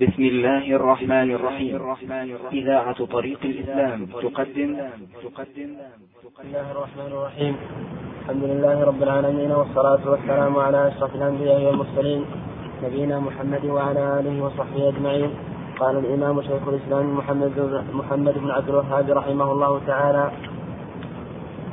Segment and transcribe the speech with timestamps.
[0.00, 1.76] بسم الله الرحمن الرحيم.
[2.52, 4.70] إذاعة طريق الإسلام تقدم.
[5.24, 5.70] تقدم
[6.24, 7.54] بسم الله الرحمن الرحيم.
[8.20, 12.24] الحمد لله رب العالمين والصلاة والسلام على أشرف الأنبياء والمرسلين
[12.84, 15.30] نبينا محمد وعلى آله وصحبه أجمعين.
[15.80, 20.30] قال الإمام شيخ الإسلام محمد محمد بن عبد الوهاب رحمه الله تعالى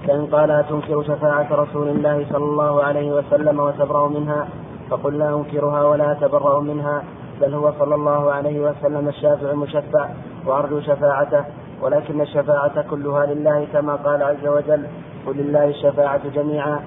[0.07, 4.47] فإن قال تنكر شفاعة رسول الله صلى الله عليه وسلم وتبرأ منها
[4.89, 7.03] فقل لا أنكرها ولا أتبرأ منها
[7.41, 10.09] بل هو صلى الله عليه وسلم الشافع المشفع
[10.45, 11.43] وأرجو شفاعته
[11.81, 14.83] ولكن الشفاعة كلها لله كما قال عز وجل
[15.27, 16.79] قل لله الشفاعة جميعا.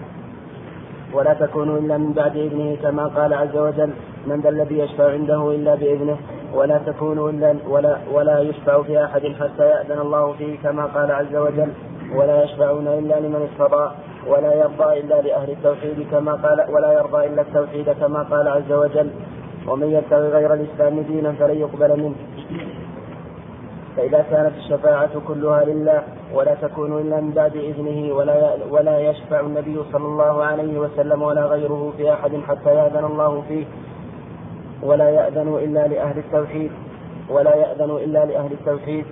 [1.12, 3.90] ولا تكون إلا من بعد إذنه كما قال عز وجل
[4.26, 6.16] من ذا الذي يشفع عنده إلا بإذنه.
[6.54, 11.36] ولا تكون إلا ولا ولا يشفع في أحد حتى يأذن الله فيه كما قال عز
[11.36, 11.72] وجل
[12.14, 13.90] ولا يشفعون إلا لمن ارتضى
[14.26, 19.10] ولا يرضى إلا لأهل التوحيد كما قال ولا يرضى إلا التوحيد كما قال عز وجل
[19.70, 22.14] ومن يبتغي غير الإسلام دينا فلن يقبل منه.
[23.96, 26.02] فإذا كانت الشفاعة كلها لله
[26.34, 31.44] ولا تكون إلا من بعد إذنه ولا ولا يشفع النبي صلى الله عليه وسلم ولا
[31.44, 33.64] غيره في أحد حتى يأذن الله فيه.
[34.82, 36.70] ولا يأذن إلا لأهل التوحيد
[37.28, 39.04] ولا يأذن إلا لأهل التوحيد.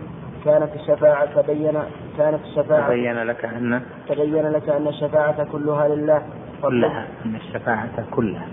[0.45, 1.79] كانت الشفاعة تبين
[2.19, 6.23] كانت الشفاعة تبين لك أن تبين لك أن الشفاعة كلها لله.
[6.63, 8.47] كلها أن الشفاعة كلها.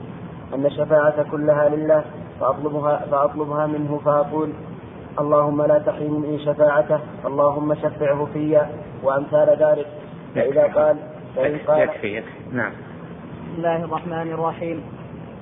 [0.53, 2.03] أن الشفاعة كلها لله
[2.39, 4.49] فأطلبها فأطلبها منه فأقول
[5.19, 8.61] اللهم لا تحرمني شفاعته اللهم شفعه في
[9.03, 9.87] وأمثال ذلك.
[10.35, 10.97] فإذا قال
[11.35, 12.29] فإن قال يكفي يكفي.
[12.51, 12.71] نعم.
[12.71, 14.83] بسم الله الرحمن الرحيم.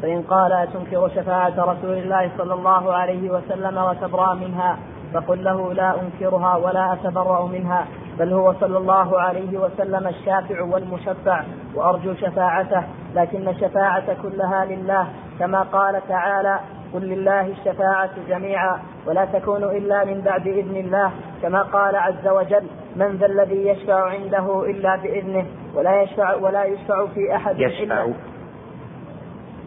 [0.02, 4.78] فإن قال أتنكر شفاعة رسول الله صلى الله عليه وسلم وتبرأ منها
[5.14, 7.88] فقل له لا أنكرها ولا أتبرأ منها.
[8.20, 11.44] بل هو صلى الله عليه وسلم الشافع والمشفع
[11.76, 12.84] وأرجو شفاعته
[13.16, 15.08] لكن الشفاعة كلها لله.
[15.40, 16.60] كما قال تعالى
[16.94, 21.12] قل لله الشفاعة جميعا ولا تكون إلا من بعد إذن الله.
[21.42, 27.06] كما قال عز وجل من ذا الذي يشفع عنده إلا بإذنه ولا يشفع ولا يشفع
[27.06, 27.84] في أحد يشفع.
[27.84, 28.14] إلا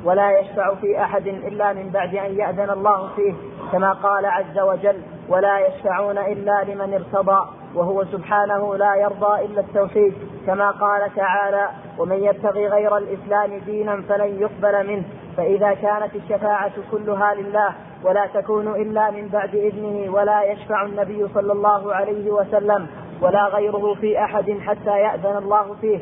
[0.05, 3.35] ولا يشفع في أحد إلا من بعد أن يأذن الله فيه.
[3.73, 7.47] كما قال عز وجل ولا يشفعون إلا لمن ارتضى.
[7.77, 10.15] وهو سبحانه لا يرضى إلا التوحيد
[10.47, 15.05] كما قال تعالى ومن يبتغي غير الإسلام دينا فلن يقبل منه
[15.37, 21.53] فإذا كانت الشفاعة كلها لله ولا تكون إلا من بعد إذنه ولا يشفع النبي صلى
[21.53, 22.87] الله عليه وسلم
[23.21, 26.01] ولا غيره في أحد حتى يأذن الله فيه.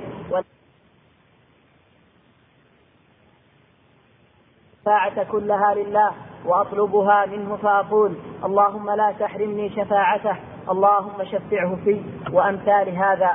[4.78, 6.12] الشفاعة كلها لله
[6.46, 8.14] وأطلبها منه فأقول
[8.44, 12.00] اللهم لا تحرمني شفاعته اللهم شفعه في
[12.32, 13.30] وأمثال هذا.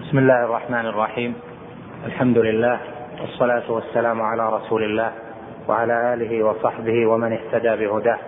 [0.00, 1.34] بسم الله الرحمن الرحيم.
[2.06, 2.80] الحمد لله
[3.20, 5.12] والصلاة والسلام على رسول الله
[5.68, 8.18] وعلى آله وصحبه ومن اهتدى بهداه.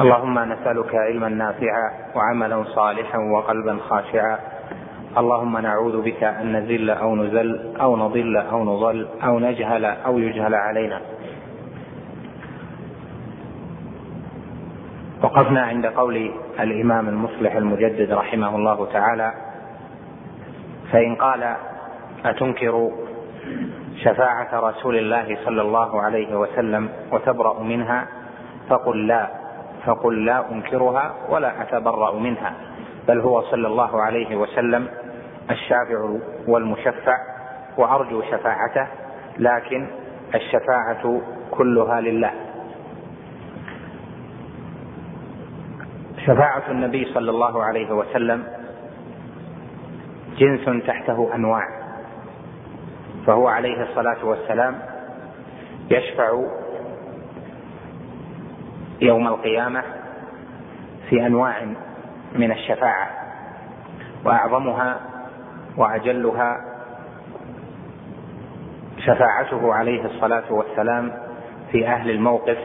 [0.00, 4.38] اللهم نسألك علما نافعا وعملا صالحا وقلبا خاشعا.
[5.18, 10.54] اللهم نعوذ بك أن نزل أو نزل أو نضل أو نضل أو نجهل أو يجهل
[10.54, 11.00] علينا.
[15.30, 16.30] وقفنا عند قول
[16.60, 19.32] الإمام المصلح المجدد رحمه الله تعالى
[20.92, 21.56] فإن قال
[22.24, 22.90] أتنكر
[23.96, 28.06] شفاعة رسول الله صلى الله عليه وسلم وتبرأ منها؟
[28.68, 29.30] فقل لا
[29.86, 32.52] فقل لا أنكرها ولا أتبرأ منها
[33.08, 34.88] بل هو صلى الله عليه وسلم
[35.50, 36.14] الشافع
[36.48, 37.16] والمشفع
[37.76, 38.86] وأرجو شفاعته
[39.38, 39.86] لكن
[40.34, 41.20] الشفاعة
[41.50, 42.30] كلها لله.
[46.26, 48.44] شفاعة النبي صلى الله عليه وسلم
[50.38, 51.68] جنس تحته أنواع.
[53.26, 54.78] فهو عليه الصلاة والسلام
[55.90, 56.42] يشفع
[59.00, 59.82] يوم القيامة
[61.08, 61.66] في أنواع
[62.34, 63.10] من الشفاعة
[64.24, 65.00] وأعظمها
[65.76, 66.56] وأجلها
[68.98, 71.12] شفاعته عليه الصلاة والسلام
[71.72, 72.58] في أهل الموقف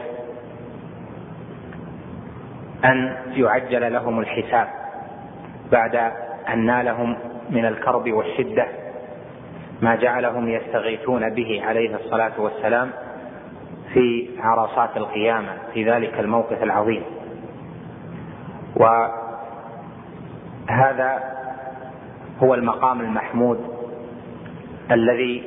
[2.84, 4.68] أن يعجل لهم الحساب
[5.72, 6.12] بعد
[6.48, 7.16] أن نالهم
[7.50, 8.66] من الكرب والشدة
[9.82, 12.90] ما جعلهم يستغيثون به عليه الصلاة والسلام
[13.92, 17.02] في عرصات القيامة في ذلك الموقف العظيم.
[20.66, 21.22] وهذا
[22.42, 23.60] هو المقام المحمود
[24.90, 25.44] الذي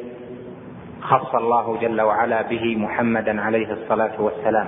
[1.02, 4.68] خص الله جل وعلا به محمدا عليه الصلاة والسلام.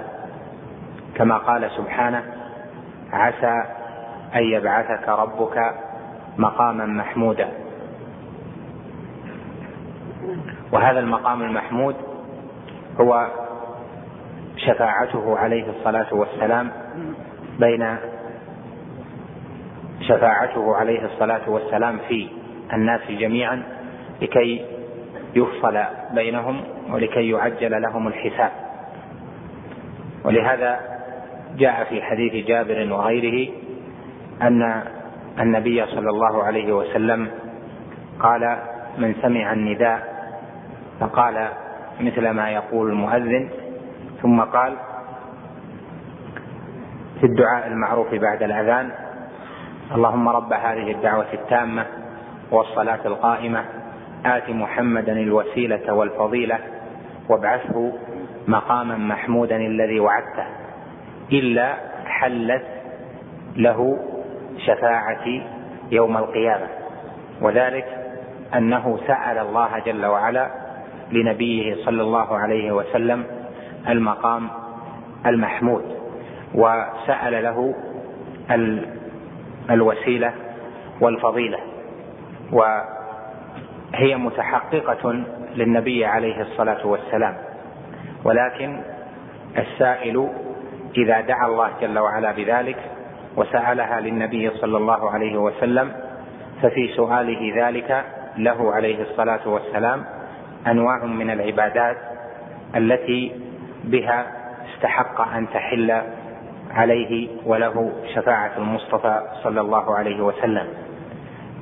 [1.15, 2.40] كما قال سبحانه
[3.11, 3.63] عسى
[4.35, 5.73] أن يبعثك ربك
[6.37, 7.49] مقاما محمودا.
[10.71, 11.95] وهذا المقام المحمود
[13.01, 13.27] هو
[14.57, 16.71] شفاعته عليه الصلاة والسلام
[17.59, 17.97] بين
[20.01, 22.29] شفاعته عليه الصلاة والسلام في
[22.73, 23.63] الناس جميعا
[24.21, 24.65] لكي
[25.35, 28.51] يفصل بينهم ولكي يعجل لهم الحساب.
[30.25, 30.79] ولهذا
[31.57, 33.51] جاء في حديث جابر وغيره
[34.41, 34.83] أن
[35.39, 37.27] النبي صلى الله عليه وسلم
[38.19, 38.57] قال
[38.97, 40.11] من سمع النداء
[40.99, 41.47] فقال
[42.01, 43.49] مثل ما يقول المؤذن.
[44.21, 44.73] ثم قال
[47.19, 48.91] في الدعاء المعروف بعد الأذان
[49.95, 51.85] اللهم رب هذه الدعوة التامة
[52.51, 53.65] والصلاة القائمة
[54.25, 56.59] آت محمدا الوسيلة والفضيلة
[57.29, 57.93] وابعثه
[58.47, 60.60] مقاما محمودا الذي وعدته.
[61.31, 61.75] إلا
[62.05, 62.65] حلت
[63.55, 63.99] له
[64.57, 65.43] شفاعتي
[65.91, 66.67] يوم القيامة.
[67.41, 67.85] وذلك
[68.55, 70.51] أنه سأل الله جل وعلا
[71.11, 73.23] لنبيه صلى الله عليه وسلم
[73.89, 74.49] المقام
[75.25, 75.83] المحمود
[76.53, 77.75] وسأل له
[79.69, 80.33] الوسيلة
[81.01, 81.59] والفضيلة.
[82.51, 85.23] وهي متحققة
[85.55, 87.37] للنبي عليه الصلاة والسلام.
[88.23, 88.81] ولكن
[89.57, 90.29] السائل
[90.97, 92.77] إذا دعا الله جل وعلا بذلك
[93.35, 95.91] وسألها للنبي صلى الله عليه وسلم
[96.61, 98.05] ففي سؤاله ذلك
[98.37, 100.05] له عليه الصلاة والسلام
[100.67, 101.97] أنواع من العبادات
[102.75, 103.41] التي
[103.83, 104.25] بها
[104.73, 106.01] استحق أن تحل
[106.71, 110.67] عليه وله شفاعة المصطفى صلى الله عليه وسلم.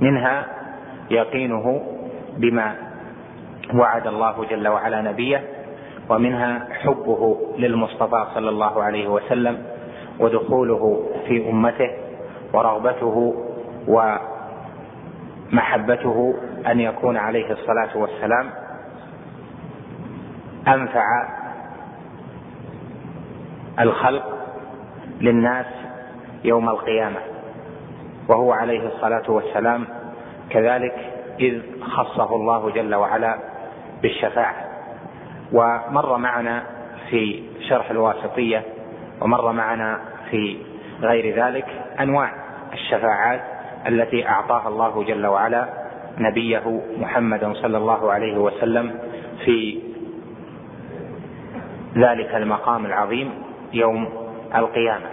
[0.02, 0.46] منها
[1.10, 1.82] يقينه
[2.38, 2.76] بما
[3.76, 5.44] وعد الله جل وعلا نبيه
[6.10, 9.64] ومنها حبه للمصطفى صلى الله عليه وسلم
[10.20, 11.90] ودخوله في أمته
[12.54, 13.36] ورغبته
[15.52, 16.34] ومحبته
[16.68, 18.50] أن يكون عليه الصلاة والسلام.
[20.68, 21.06] أنفع
[23.80, 24.24] الخلق
[25.22, 25.66] للناس
[26.44, 27.20] يوم القيامة
[28.28, 29.86] وهو عليه الصلاة والسلام
[30.50, 30.96] كذلك
[31.40, 33.40] إذ خصه الله جل وعلا
[34.02, 34.69] بالشفاعة.
[35.54, 36.64] ومر معنا
[37.10, 38.64] في شرح الواسطية
[39.22, 40.00] ومر معنا
[40.30, 40.58] في
[41.02, 41.66] غير ذلك
[42.00, 42.34] أنواع
[42.74, 43.42] الشفاعات
[43.88, 45.70] التي أعطاها الله جل وعلا
[46.18, 49.00] نبيه محمدا صلى الله عليه وسلم
[49.46, 49.82] في
[51.96, 53.32] ذلك المقام العظيم
[53.74, 54.10] يوم
[54.56, 55.06] القيامة.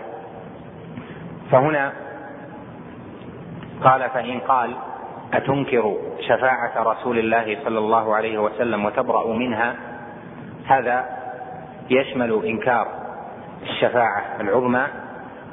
[1.51, 1.93] فهنا
[3.85, 4.71] قال فإن قال
[5.33, 9.77] أتنكر شفاعة رسول الله صلى الله عليه وسلم وتبرأ منها
[10.67, 11.05] هذا
[11.91, 12.89] يشمل إنكار
[13.63, 14.87] الشفاعة العظمى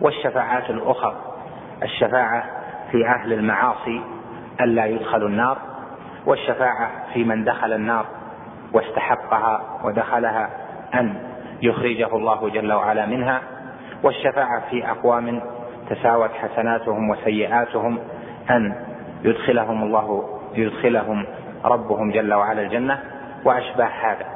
[0.01, 1.15] والشفاعات الأخرى.
[1.83, 2.43] الشفاعة
[2.91, 4.01] في أهل المعاصي
[4.61, 5.57] الا يدخلوا النار
[6.25, 8.05] والشفاعة في من دخل النار
[8.73, 10.49] واستحقها ودخلها
[10.93, 11.15] أن
[11.61, 13.41] يخرجه الله جل وعلا منها
[14.03, 15.41] والشفاعة في أقوام
[15.89, 17.99] تساوت حسناتهم وسيئاتهم
[18.49, 18.75] أن
[19.23, 21.25] يدخلهم الله يدخلهم
[21.65, 22.99] ربهم جل وعلا الجنة
[23.45, 24.32] وأشباه هذا.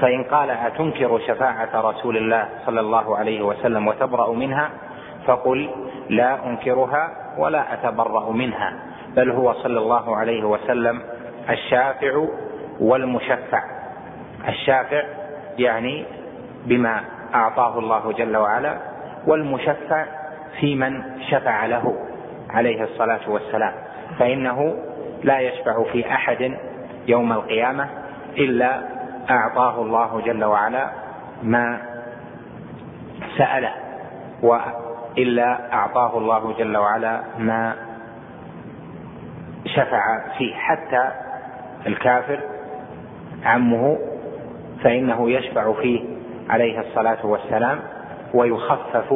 [0.00, 4.70] فإن قال أتنكر شفاعة رسول الله صلى الله عليه وسلم وتبرأ منها
[5.26, 5.70] فقل
[6.08, 8.72] لا أنكرها ولا أتبرأ منها
[9.16, 11.02] بل هو صلى الله عليه وسلم
[11.50, 12.26] الشافع
[12.80, 13.62] والمشفع.
[14.48, 15.02] الشافع
[15.58, 16.04] يعني
[16.66, 17.00] بما
[17.34, 18.76] أعطاه الله جل وعلا
[19.26, 20.04] والمشفع
[20.60, 21.94] في من شفع له
[22.50, 23.72] عليه الصلاة والسلام.
[24.18, 24.74] فإنه
[25.22, 26.58] لا يشفع في أحد
[27.06, 27.88] يوم القيامة
[28.38, 28.80] إلا
[29.30, 30.90] أعطاه الله جل وعلا
[31.42, 31.80] ما
[33.38, 33.72] سأله
[34.42, 37.74] وإلا أعطاه الله جل وعلا ما
[39.66, 40.54] شفع فيه.
[40.54, 41.08] حتى
[41.86, 42.40] الكافر
[43.44, 43.98] عمه
[44.84, 46.04] فإنه يشفع فيه
[46.50, 47.78] عليه الصلاة والسلام
[48.34, 49.14] ويخفف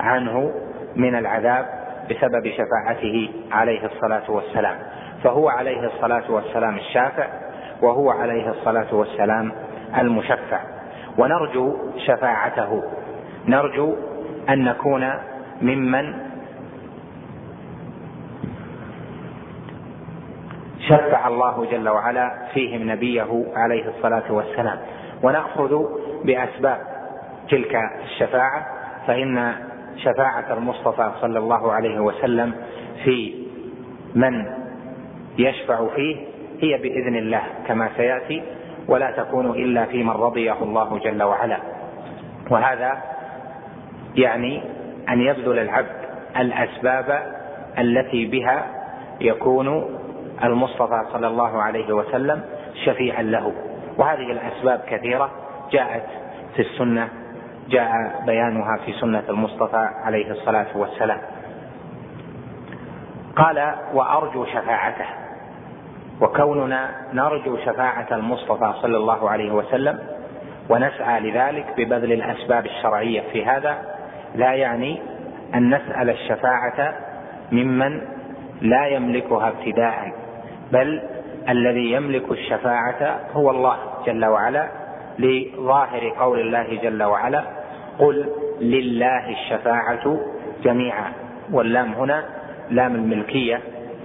[0.00, 0.52] عنه
[0.96, 1.66] من العذاب
[2.10, 4.78] بسبب شفاعته عليه الصلاة والسلام.
[5.24, 7.26] فهو عليه الصلاة والسلام الشافع
[7.82, 9.52] وهو عليه الصلاة والسلام
[9.98, 10.60] المشفع.
[11.18, 12.82] ونرجو شفاعته.
[13.48, 13.94] نرجو
[14.48, 15.10] أن نكون
[15.62, 16.14] ممن
[20.88, 24.78] شفع الله جل وعلا فيهم نبيه عليه الصلاة والسلام.
[25.22, 25.84] ونأخذ
[26.24, 26.78] بأسباب
[27.50, 28.66] تلك الشفاعة
[29.06, 29.54] فإن
[29.96, 32.54] شفاعة المصطفى صلى الله عليه وسلم
[33.04, 33.44] في
[34.14, 34.46] من
[35.38, 36.16] يشفع فيه
[36.62, 38.42] هي بإذن الله كما سيأتي
[38.88, 41.58] ولا تكون إلا في من رضيه الله جل وعلا.
[42.50, 43.02] وهذا
[44.14, 44.62] يعني
[45.08, 45.96] أن يبذل العبد
[46.36, 47.22] الأسباب
[47.78, 48.64] التي بها
[49.20, 49.98] يكون
[50.44, 52.42] المصطفى صلى الله عليه وسلم
[52.84, 53.52] شفيعا له.
[53.98, 55.30] وهذه الأسباب كثيرة
[55.70, 56.06] جاءت
[56.56, 57.08] في السنة
[57.68, 57.90] جاء
[58.26, 61.18] بيانها في سنة المصطفى عليه الصلاة والسلام.
[63.36, 65.21] قال وأرجو شفاعته.
[66.22, 69.98] وكوننا نرجو شفاعة المصطفى صلى الله عليه وسلم
[70.68, 73.78] ونسعى لذلك ببذل الأسباب الشرعية في هذا
[74.34, 75.00] لا يعني
[75.54, 76.94] أن نسأل الشفاعة
[77.52, 78.00] ممن
[78.60, 80.12] لا يملكها ابتداء
[80.72, 81.02] بل
[81.48, 83.76] الذي يملك الشفاعة هو الله
[84.06, 84.68] جل وعلا
[85.18, 87.44] لظاهر قول الله جل وعلا
[87.98, 88.28] قل
[88.60, 90.20] لله الشفاعة
[90.64, 91.12] جميعا
[91.52, 92.24] واللام هنا
[92.70, 93.60] لام الملكية.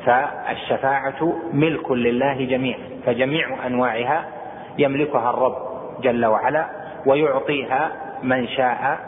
[0.07, 4.25] فالشفاعة ملك لله جميعا فجميع أنواعها
[4.77, 5.55] يملكها الرب
[6.01, 6.67] جل وعلا
[7.05, 7.91] ويعطيها
[8.23, 8.99] من شاء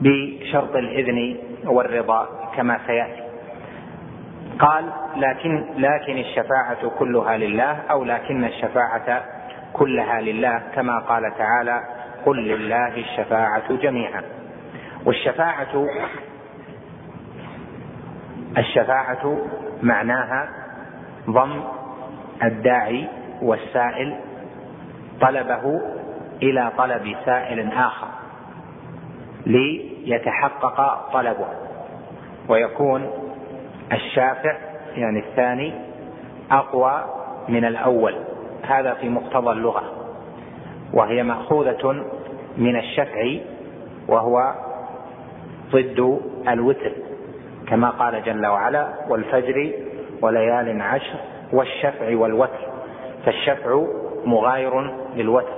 [0.00, 3.22] بشرط الإذن والرضا كما سيأتي.
[4.58, 4.84] قال
[5.16, 9.24] لكن لكن الشفاعة كلها لله أو لكن الشفاعة
[9.72, 11.80] كلها لله كما قال تعالى
[12.26, 14.22] قل لله الشفاعة جميعا
[15.04, 15.86] والشفاعة
[18.58, 19.38] الشفاعة
[19.82, 20.48] معناها
[21.30, 21.60] ضم
[22.42, 23.08] الداعي
[23.42, 24.16] والسائل
[25.20, 25.80] طلبه
[26.42, 28.06] إلى طلب سائل آخر
[29.46, 31.46] ليتحقق طلبه.
[32.48, 33.10] ويكون
[33.92, 34.56] الشافع
[34.96, 35.72] يعني الثاني
[36.50, 37.04] أقوى
[37.48, 38.14] من الأول.
[38.62, 39.82] هذا في مقتضى اللغة.
[40.92, 42.04] وهي مأخوذة
[42.56, 43.36] من الشفع
[44.08, 44.54] وهو
[45.72, 46.92] ضد الوتر.
[47.70, 49.72] كما قال جل وعلا والفجر
[50.22, 51.18] وليال عشر
[51.52, 52.70] والشفع والوتر.
[53.26, 53.84] فالشفع
[54.24, 55.52] مغاير للوتر.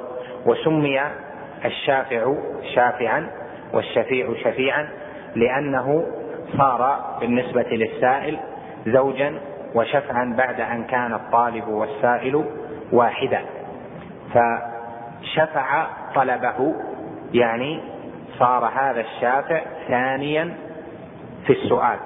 [0.47, 1.01] وسمي
[1.65, 2.35] الشافع
[2.75, 3.31] شافعا
[3.73, 4.89] والشفيع شفيعا
[5.35, 6.07] لأنه
[6.59, 8.39] صار بالنسبة للسائل
[8.87, 9.35] زوجا
[9.75, 12.45] وشفعا بعد أن كان الطالب والسائل
[12.93, 13.41] واحدا.
[14.35, 16.75] فشفع طلبه
[17.35, 17.81] يعني
[18.39, 20.55] صار هذا الشافع ثانيا
[21.47, 21.99] في السؤال.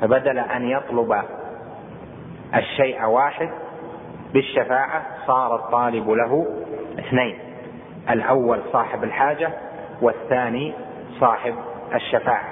[0.00, 1.22] فبدل أن يطلب
[2.54, 3.50] الشيء واحد
[4.32, 6.46] بالشفاعة صار الطالب له
[6.98, 7.38] اثنين.
[8.10, 9.50] الأول صاحب الحاجة
[10.02, 10.72] والثاني
[11.20, 11.54] صاحب
[11.94, 12.48] الشفاعة.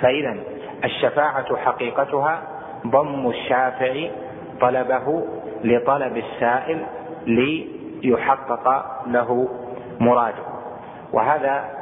[0.00, 0.36] فإذا
[0.84, 2.42] الشفاعة حقيقتها
[2.86, 4.08] ضم الشافع
[4.60, 5.24] طلبه
[5.64, 6.86] لطلب السائل
[7.26, 9.48] ليحقق له
[10.00, 10.42] مراده.
[11.12, 11.79] وهذا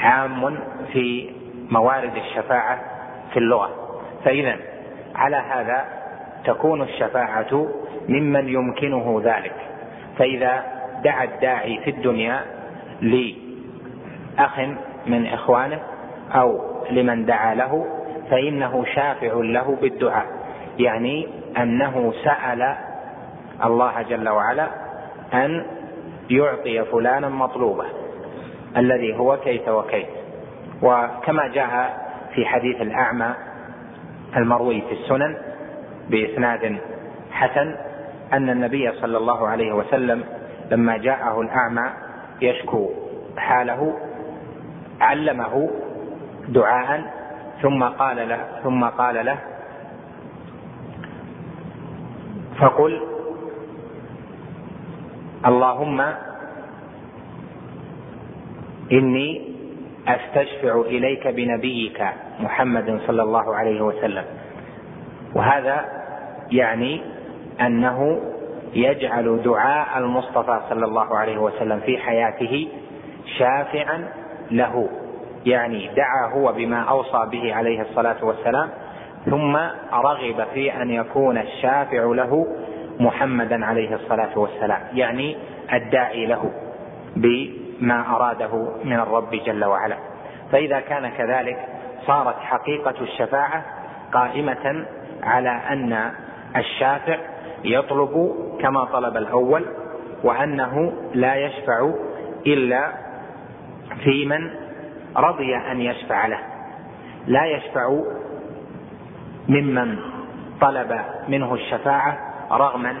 [0.00, 0.58] عام
[0.92, 1.30] في
[1.70, 2.80] موارد الشفاعة
[3.32, 3.70] في اللغة.
[4.24, 4.56] فإذا
[5.14, 5.84] على هذا
[6.44, 7.68] تكون الشفاعة
[8.08, 9.54] ممن يمكنه ذلك.
[10.18, 10.64] فإذا
[11.04, 12.40] دعا الداعي في الدنيا
[13.02, 14.58] لأخ
[15.06, 15.80] من إخوانه
[16.34, 17.86] أو لمن دعا له
[18.30, 20.26] فإنه شافع له بالدعاء.
[20.78, 21.28] يعني
[21.58, 22.76] أنه سأل
[23.64, 24.68] الله جل وعلا
[25.34, 25.66] أن
[26.30, 27.84] يعطي فلانا مطلوبه
[28.76, 30.06] الذي هو كيت وكيت
[30.82, 32.00] وكما جاء
[32.34, 33.34] في حديث الأعمى
[34.36, 35.36] المروي في السنن
[36.10, 36.78] بإسناد
[37.30, 37.74] حسن
[38.32, 40.24] أن النبي صلى الله عليه وسلم
[40.70, 41.90] لما جاءه الأعمى
[42.42, 42.90] يشكو
[43.36, 43.96] حاله
[45.00, 45.70] علمه
[46.48, 47.14] دعاء
[47.62, 49.38] ثم قال له ثم قال له
[52.60, 53.00] فقل
[55.46, 56.00] اللهم
[58.92, 59.42] إني
[60.08, 62.04] أستشفع إليك بنبيك
[62.40, 64.24] محمد صلى الله عليه وسلم.
[65.34, 65.84] وهذا
[66.50, 67.00] يعني
[67.60, 68.20] أنه
[68.74, 72.68] يجعل دعاء المصطفى صلى الله عليه وسلم في حياته
[73.38, 74.08] شافعا
[74.50, 74.88] له.
[75.46, 78.68] يعني دعا هو بما أوصى به عليه الصلاة والسلام
[79.24, 79.56] ثم
[79.92, 82.46] رغب في أن يكون الشافع له
[83.00, 85.36] محمدا عليه الصلاة والسلام يعني
[85.72, 86.52] الداعي له
[87.80, 89.96] بما أراده من الرب جل وعلا.
[90.52, 91.58] فإذا كان كذلك
[92.06, 93.64] صارت حقيقة الشفاعة
[94.12, 94.86] قائمة
[95.22, 96.10] على أن
[96.56, 97.18] الشافع
[97.64, 99.64] يطلب كما طلب الأول
[100.24, 101.90] وأنه لا يشفع
[102.46, 102.92] إلا
[104.04, 104.50] في من
[105.16, 106.38] رضي أن يشفع له.
[107.26, 108.00] لا يشفع
[109.48, 109.98] ممن
[110.60, 112.18] طلب منه الشفاعة
[112.52, 112.96] رغما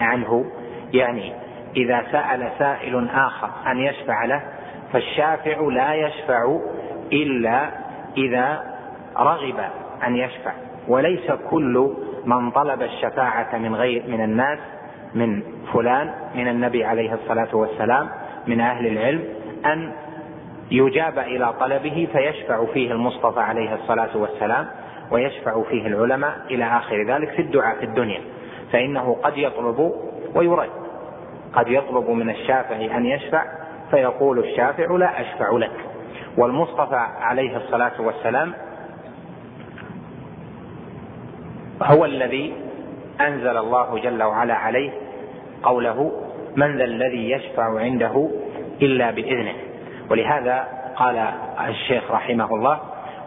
[0.00, 0.44] عنه
[0.92, 1.32] يعني
[1.76, 4.42] إذا سأل سائل آخر أن يشفع له
[4.92, 6.58] فالشافع لا يشفع
[7.12, 7.70] إلا
[8.16, 8.76] إذا
[9.18, 9.60] رغب
[10.06, 10.52] أن يشفع.
[10.88, 14.58] وليس كل من طلب الشفاعة من غير من الناس
[15.14, 15.42] من
[15.72, 18.08] فلان من النبي عليه الصلاة والسلام
[18.46, 19.24] من أهل العلم
[19.66, 19.92] أن
[20.70, 24.66] يجاب إلى طلبه فيشفع فيه المصطفى عليه الصلاة والسلام
[25.10, 28.20] ويشفع فيه العلماء إلى آخر ذلك في الدعاء في الدنيا.
[28.72, 29.92] فإنه قد يطلب
[30.34, 30.85] ويرد.
[31.56, 33.44] قد يطلب من الشافع أن يشفع
[33.90, 35.86] فيقول الشافع لا أشفع لك.
[36.36, 38.52] والمصطفى عليه الصلاة والسلام
[41.82, 42.54] هو الذي
[43.20, 44.90] أنزل الله جل وعلا عليه
[45.62, 46.12] قوله
[46.56, 48.30] من ذا الذي يشفع عنده
[48.82, 49.54] إلا بإذنه
[50.10, 51.28] ولهذا قال
[51.68, 52.80] الشيخ رحمه الله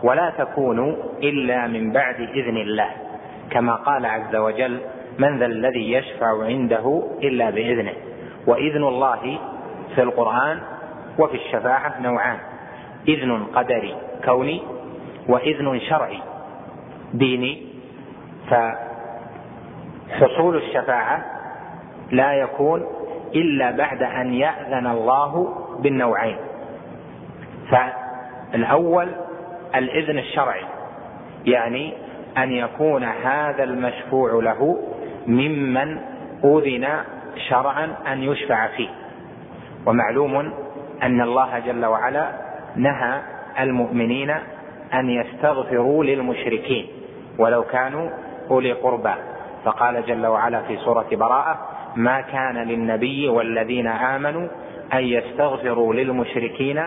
[0.03, 2.89] ولا تكونوا إلا من بعد إذن الله
[3.51, 4.79] كما قال عز وجل
[5.19, 7.93] من ذا الذي يشفع عنده إلا بإذنه
[8.48, 9.39] وإذن الله
[9.96, 10.60] في القرآن
[11.19, 12.38] وفي الشفاعة نوعان.
[13.08, 14.62] إذن قدري كوني
[15.27, 16.19] وإذن شرعي
[17.13, 17.67] ديني.
[20.10, 21.25] فحصول الشفاعة
[22.12, 22.86] لا يكون
[23.36, 26.38] إلا بعد أن يأذن الله بالنوعين.
[27.72, 29.10] فالأول
[29.75, 30.63] الإذن الشرعي
[31.46, 31.93] يعني
[32.38, 34.77] أن يكون هذا المشفوع له
[35.27, 35.98] ممن
[36.43, 36.88] أذن
[37.50, 38.89] شرعا أن يشفع فيه.
[39.86, 40.53] ومعلوم
[41.03, 42.29] أن الله جل وعلا
[42.75, 43.21] نهى
[43.59, 44.29] المؤمنين
[44.93, 46.88] أن يستغفروا للمشركين
[47.39, 48.09] ولو كانوا
[48.51, 49.13] أولي قربى.
[49.65, 51.59] فقال جل وعلا في سورة براءة
[51.95, 54.48] ما كان للنبي والذين آمنوا
[54.93, 56.81] أن يستغفروا للمشركين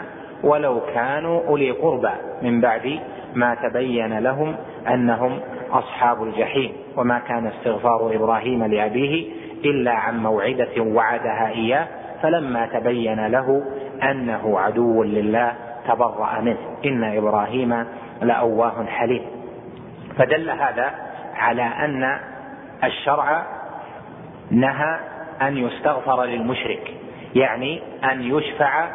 [0.45, 2.13] ولو كانوا أولي قربى.
[2.43, 2.99] من بعد
[3.35, 4.57] ما تبين لهم
[4.89, 6.73] أنهم أصحاب الجحيم.
[6.97, 11.87] وما كان استغفار إبراهيم لأبيه إلا عن موعدة وعدها إياه
[12.23, 13.63] فلما تبين له
[14.03, 15.55] أنه عدو لله
[15.89, 16.59] تبرأ منه.
[16.85, 17.87] إن إبراهيم
[18.23, 19.23] لأواه حليم.
[20.19, 20.91] فدل هذا
[21.37, 22.19] على أن
[22.85, 23.47] الشرع
[24.51, 25.01] نهى
[25.43, 26.95] أن يستغفر للمشرك
[27.35, 28.89] يعني أن يشفع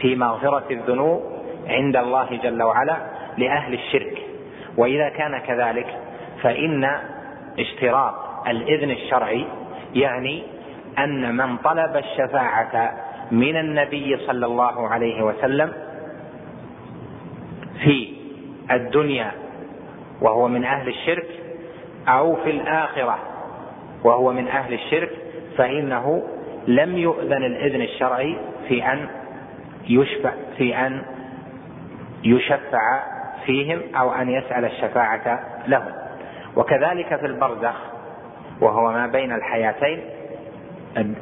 [0.00, 1.22] في مغفرة الذنوب
[1.68, 2.96] عند الله جل وعلا
[3.38, 4.18] لأهل الشرك.
[4.76, 5.86] وإذا كان كذلك
[6.42, 6.84] فإن
[7.58, 8.14] اشتراط
[8.48, 9.46] الإذن الشرعي
[9.96, 10.42] يعني
[10.98, 12.92] أن من طلب الشفاعة
[13.30, 15.72] من النبي صلى الله عليه وسلم
[17.82, 18.12] في
[18.70, 19.32] الدنيا
[20.20, 21.28] وهو من أهل الشرك
[22.08, 23.18] أو في الآخرة
[24.04, 25.10] وهو من أهل الشرك
[25.56, 26.22] فإنه
[26.66, 28.36] لم يؤذن الإذن الشرعي
[28.68, 29.08] في أن
[29.88, 31.02] يشفع في أن
[32.24, 33.02] يشفع
[33.46, 35.92] فيهم أو أن يسأل الشفاعة لهم.
[36.56, 37.95] وكذلك في البرزخ
[38.60, 40.04] وهو ما بين الحياتين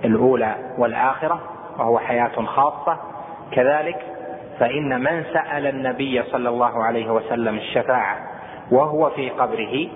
[0.05, 1.41] الأولى والآخرة
[1.79, 2.99] وهو حياة خاصة.
[3.53, 3.97] كذلك
[4.59, 8.17] فإن من سأل النبي صلى الله عليه وسلم الشفاعة
[8.71, 9.89] وهو في قبره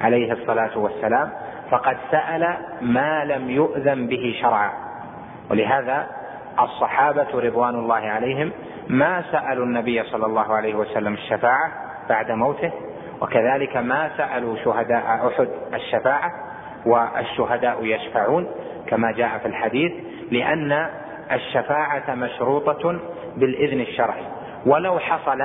[0.00, 1.30] عليه الصلاة والسلام
[1.70, 4.70] فقد سأل ما لم يؤذن به شرعا.
[5.50, 6.06] ولهذا
[6.60, 8.52] الصحابة رضوان الله عليهم
[8.88, 11.72] ما سألوا النبي صلى الله عليه وسلم الشفاعة
[12.08, 12.72] بعد موته
[13.20, 16.32] وكذلك ما سألوا شهداء أحد الشفاعة
[16.86, 18.46] والشهداء يشفعون
[18.86, 19.92] كما جاء في الحديث
[20.30, 20.90] لأن
[21.32, 23.00] الشفاعة مشروطة
[23.36, 24.24] بالإذن الشرعي.
[24.66, 25.42] ولو حصل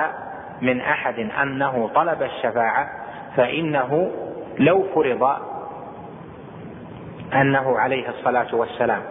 [0.62, 2.90] من أحد أنه طلب الشفاعة
[3.36, 4.12] فإنه
[4.60, 5.30] لو فرض
[7.34, 9.02] أنه عليه الصلاة والسلام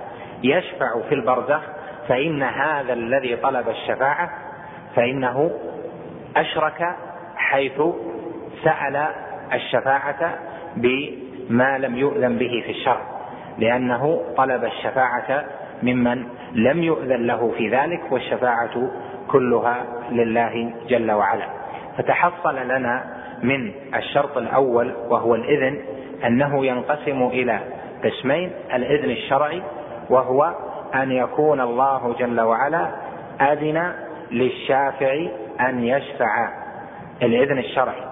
[0.42, 1.60] يشفع في البرزخ
[2.08, 4.30] فإن هذا الذي طلب الشفاعة
[4.96, 5.50] فإنه
[6.36, 6.96] أشرك
[7.36, 7.82] حيث
[8.64, 9.08] سأل
[9.52, 10.38] الشفاعة
[11.48, 13.00] بما لم يؤذن به في الشرع
[13.58, 15.44] لأنه طلب الشفاعة
[15.82, 18.90] ممن لم يؤذن له في ذلك والشفاعة
[19.30, 21.46] كلها لله جل وعلا.
[21.98, 23.04] فتحصل لنا
[23.42, 25.80] من الشرط الأول وهو الإذن
[26.26, 27.60] أنه ينقسم إلى
[28.04, 29.62] قسمين الإذن الشرعي
[30.10, 30.54] وهو
[30.94, 32.88] أن يكون الله جل وعلا
[33.40, 33.92] أذن
[34.30, 35.26] للشافع
[35.60, 36.48] أن يشفع
[37.22, 38.02] الإذن الشرعي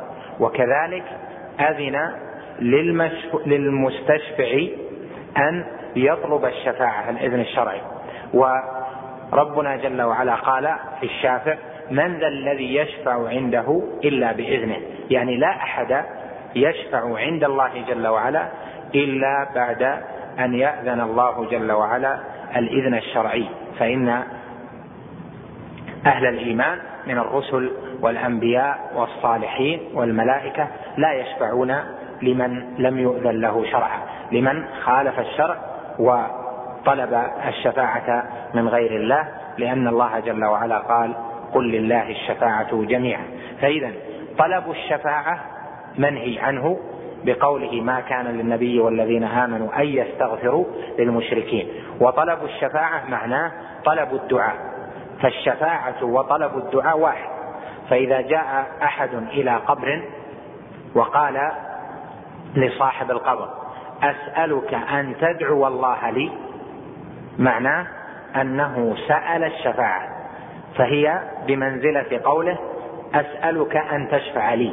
[0.41, 1.05] وكذلك
[1.61, 2.26] أذن
[3.47, 4.67] للمستشفع
[5.37, 5.65] أن
[5.97, 7.81] يطلب الشفاعة الإذن الشرعي.
[8.35, 11.57] وربنا جل وعلا قال في الشافع
[11.91, 14.77] من ذا الذي يشفع عنده إلا بإذنه.
[15.11, 16.05] يعني لا أحد
[16.55, 18.49] يشفع عند الله جل وعلا
[18.95, 19.83] إلا بعد
[20.39, 22.19] أن يأذن الله جل وعلا
[22.57, 23.49] الإذن الشرعي.
[23.79, 24.23] فإن
[26.07, 31.75] أهل الإيمان من الرسل والأنبياء والصالحين والملائكة لا يشفعون
[32.23, 34.01] لمن لم يؤذن له شرعا.
[34.33, 35.57] لمن خالف الشرع
[35.99, 38.25] وطلب الشفاعة
[38.55, 41.15] من غير الله لأن الله جل وعلا قال
[41.53, 43.25] قل لله الشفاعة جميعا.
[43.61, 43.91] فإذا
[44.39, 45.39] طلب الشفاعة
[45.99, 46.79] منهي عنه
[47.25, 50.65] بقوله ما كان للنبي والذين آمنوا أن يستغفروا
[50.99, 51.69] للمشركين.
[52.01, 53.53] وطلب الشفاعة معناه
[53.85, 54.57] طلب الدعاء.
[55.23, 57.29] فالشفاعة وطلب الدعاء واحد.
[57.91, 60.03] فإذا جاء أحد إلى قبر
[60.95, 61.51] وقال
[62.57, 63.49] لصاحب القبر.
[64.03, 66.31] أسألك أن تدعو الله لي.
[67.39, 67.87] معناه
[68.37, 70.09] أنه سأل الشفاعة.
[70.77, 72.59] فهي بمنزلة قوله
[73.15, 74.73] أسألك أن تشفع لي.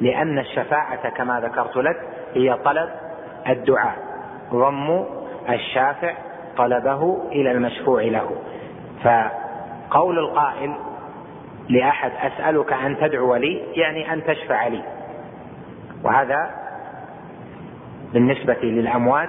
[0.00, 1.96] لأن الشفاعة كما ذكرت لك
[2.34, 2.88] هي طلب
[3.48, 3.96] الدعاء.
[4.52, 5.04] ضم
[5.48, 6.14] الشافع
[6.56, 8.30] طلبه إلى المشفوع له.
[9.04, 10.74] فقول القائل
[11.68, 14.82] لأحد أسألك أن تدعو لي يعني أن تشفع لي.
[16.04, 16.65] وهذا
[18.12, 19.28] بالنسبة للأموات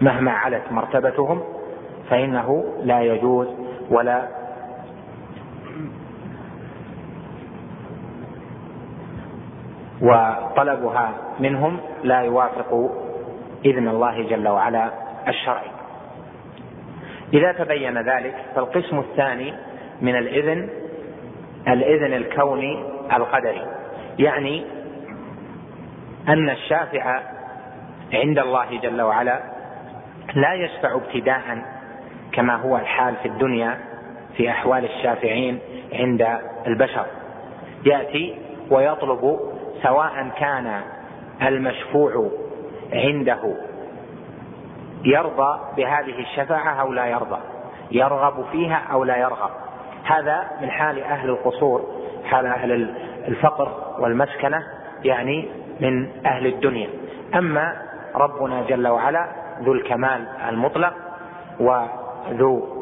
[0.00, 1.42] مهما علت مرتبتهم
[2.10, 3.48] فإنه لا يجوز
[3.90, 4.28] ولا
[10.02, 12.90] وطلبها منهم لا يوافق
[13.64, 14.90] إذن الله جل وعلا
[15.28, 15.70] الشرعي
[17.32, 19.54] إذا تبين ذلك فالقسم الثاني
[20.00, 20.68] من الإذن
[21.68, 22.84] الإذن الكوني
[23.16, 23.66] القدري
[24.18, 24.64] يعني
[26.28, 27.20] أن الشافع
[28.12, 29.40] عند الله جل وعلا
[30.34, 31.62] لا يشفع ابتداء
[32.32, 33.78] كما هو الحال في الدنيا
[34.36, 35.58] في أحوال الشافعين
[35.92, 37.06] عند البشر.
[37.86, 38.38] يأتي
[38.70, 39.40] ويطلب
[39.82, 40.80] سواء كان
[41.42, 42.30] المشفوع
[42.92, 43.54] عنده
[45.04, 47.38] يرضى بهذه الشفاعة أو لا يرضى
[47.90, 49.50] يرغب فيها أو لا يرغب.
[50.04, 52.94] هذا من حال أهل القصور حال أهل
[53.28, 54.62] الفقر والمسكنة
[55.04, 55.48] يعني
[55.80, 56.88] من أهل الدنيا.
[57.34, 57.76] أما
[58.14, 59.26] ربنا جل وعلا
[59.62, 60.94] ذو الكمال المطلق
[61.60, 62.80] وذو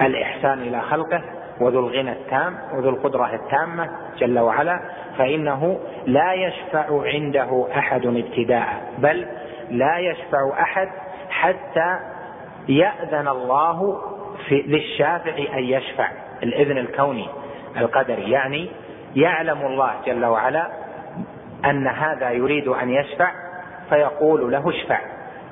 [0.00, 1.22] الإحسان إلى خلقه
[1.60, 4.80] وذو الغنى التام وذو القدرة التامة جل وعلا
[5.18, 9.26] فإنه لا يشفع عنده أحد ابتداء بل
[9.70, 10.88] لا يشفع أحد
[11.30, 11.98] حتى
[12.68, 14.00] يأذن الله
[14.48, 16.08] في للشافع أن يشفع
[16.42, 17.28] الإذن الكوني
[17.76, 18.30] القدري.
[18.30, 18.70] يعني
[19.16, 20.68] يعلم الله جل وعلا
[21.64, 23.32] أن هذا يريد أن يشفع
[23.88, 25.00] فيقول له اشفع.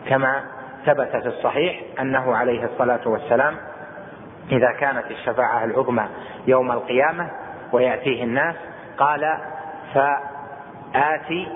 [0.08, 0.42] كما
[0.86, 3.56] ثبت في الصحيح أنه عليه الصلاة والسلام
[4.52, 6.08] إذا كانت الشفاعة العظمى
[6.46, 7.30] يوم القيامة
[7.72, 8.56] ويأتيه الناس
[8.98, 9.38] قال
[9.94, 11.48] فاتي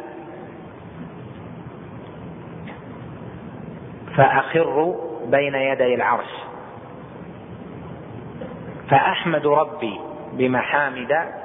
[4.16, 4.94] فأخر
[5.26, 6.30] بين يدي العرش.
[8.90, 10.00] فأحمد ربي
[10.32, 11.39] بمحامد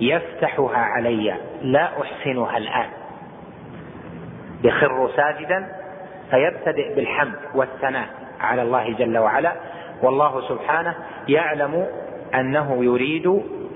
[0.00, 2.88] يفتحها علي لا أحسنها الآن.
[4.64, 5.68] يخر ساجدا
[6.30, 8.08] فيبتدئ بالحمد والثناء
[8.40, 9.52] على الله جل وعلا.
[10.02, 10.94] والله سبحانه
[11.28, 11.86] يعلم
[12.34, 13.26] أنه يريد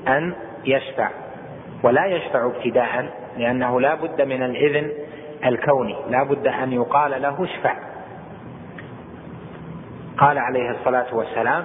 [0.09, 1.09] أن يشفع
[1.83, 4.91] ولا يشفع ابتداء لأنه لا بد من الإذن
[5.47, 7.75] الكوني لا بد أن يقال له اشفع.
[10.19, 11.65] قال عليه الصلاة والسلام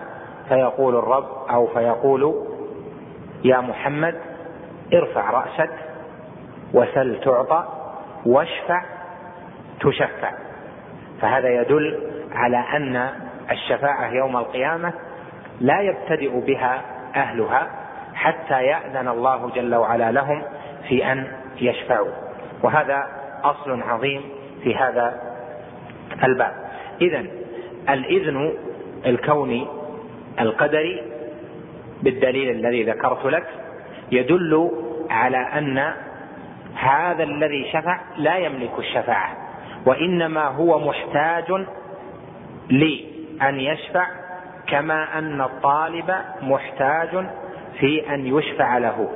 [0.49, 2.45] فيقول الرب أو فيقول
[3.43, 4.15] يا محمد
[4.93, 5.71] ارفع رأسك
[6.73, 7.67] وسل تعطى
[8.25, 8.83] واشفع
[9.79, 10.31] تشفع.
[11.21, 11.99] فهذا يدل
[12.31, 13.09] على أن
[13.51, 14.93] الشفاعة يوم القيامة
[15.61, 16.81] لا يبتدئ بها
[17.15, 17.67] أهلها
[18.13, 20.43] حتى يأذن الله جل وعلا لهم
[20.87, 21.27] في أن
[21.61, 22.11] يشفعوا.
[22.63, 23.07] وهذا
[23.43, 24.21] أصل عظيم
[24.63, 25.21] في هذا
[26.23, 26.53] الباب.
[27.01, 27.25] اذا
[27.89, 28.53] الإذن
[29.05, 29.67] الكوني
[30.39, 31.03] القدري
[32.03, 33.45] بالدليل الذي ذكرت لك
[34.11, 34.71] يدل
[35.09, 35.93] على أن
[36.75, 39.37] هذا الذي شفع لا يملك الشفاعة
[39.85, 41.65] وإنما هو محتاج
[42.69, 44.07] لأن يشفع
[44.67, 47.25] كما أن الطالب محتاج
[47.79, 49.09] في أن يشفع له.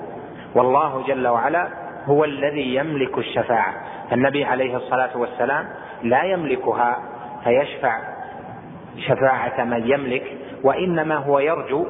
[0.56, 1.68] والله جل وعلا
[2.06, 3.74] هو الذي يملك الشفاعة.
[4.12, 5.66] النبي عليه الصلاة والسلام
[6.04, 7.00] لا يملكها
[7.44, 8.00] فيشفع
[8.98, 11.86] شفاعة من يملك وإنما هو يرجو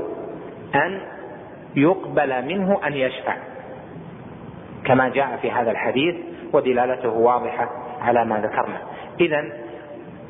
[0.75, 1.01] أن
[1.75, 3.35] يقبل منه أن يشفع.
[4.85, 6.15] كما جاء في هذا الحديث
[6.53, 7.69] ودلالته واضحة
[8.01, 8.81] على ما ذكرنا.
[9.19, 9.43] اذا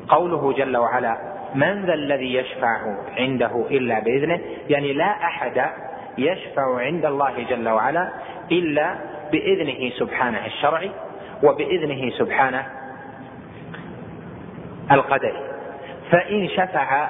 [0.08, 1.16] قوله جل وعلا
[1.54, 5.70] من ذا الذي يشفع عنده إلا بإذنه يعني لا أحد
[6.18, 8.08] يشفع عند الله جل وعلا
[8.52, 8.94] إلا
[9.32, 10.90] بإذنه سبحانه الشرعي
[11.42, 12.66] وبإذنه سبحانه
[14.90, 15.50] القدري.
[16.10, 17.08] فإن شفع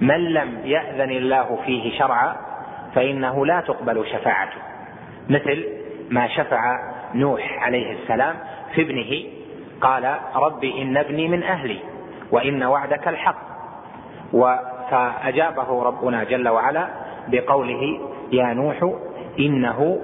[0.00, 2.36] من لم يأذن الله فيه شرعا
[2.96, 4.58] فإنه لا تقبل شفاعته.
[5.28, 5.66] مثل
[6.10, 6.76] ما شفع
[7.14, 8.36] نوح عليه السلام
[8.74, 9.24] في ابنه
[9.80, 11.78] قال رب إن ابني من أهلي
[12.30, 13.46] وإن وعدك الحق.
[14.90, 16.88] فأجابه ربنا جل وعلا
[17.28, 18.00] بقوله
[18.32, 18.94] يا نوح
[19.38, 20.00] إنه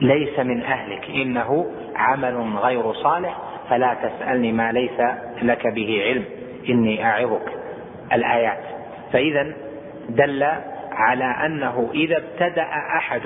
[0.00, 1.66] ليس من أهلك إنه
[1.96, 3.38] عمل غير صالح
[3.70, 5.00] فلا تسألني ما ليس
[5.42, 6.24] لك به علم
[6.68, 7.52] إني أعظك
[8.12, 8.64] الآيات.
[9.12, 9.52] فإذا
[10.08, 10.46] دل
[11.02, 13.22] على أنه إذا ابتدأ أحد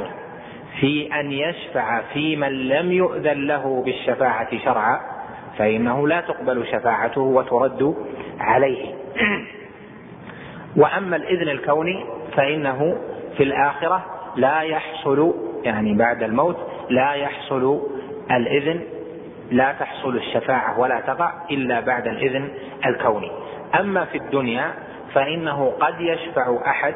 [0.80, 5.00] في أن يشفع في من لم يؤذن له بالشفاعة شرعا
[5.58, 7.94] فإنه لا تقبل شفاعته وترد
[8.40, 8.94] عليه.
[10.76, 12.04] وأما الإذن الكوني
[12.36, 12.96] فإنه
[13.36, 14.04] في الآخرة
[14.36, 15.34] لا يحصل
[15.64, 16.56] يعني بعد الموت
[16.90, 17.80] لا يحصل
[18.30, 18.80] الإذن
[19.50, 22.48] لا تحصل الشفاعة ولا تقع إلا بعد الإذن
[22.86, 23.30] الكوني.
[23.80, 24.74] أما في الدنيا
[25.14, 26.94] فإنه قد يشفع أحد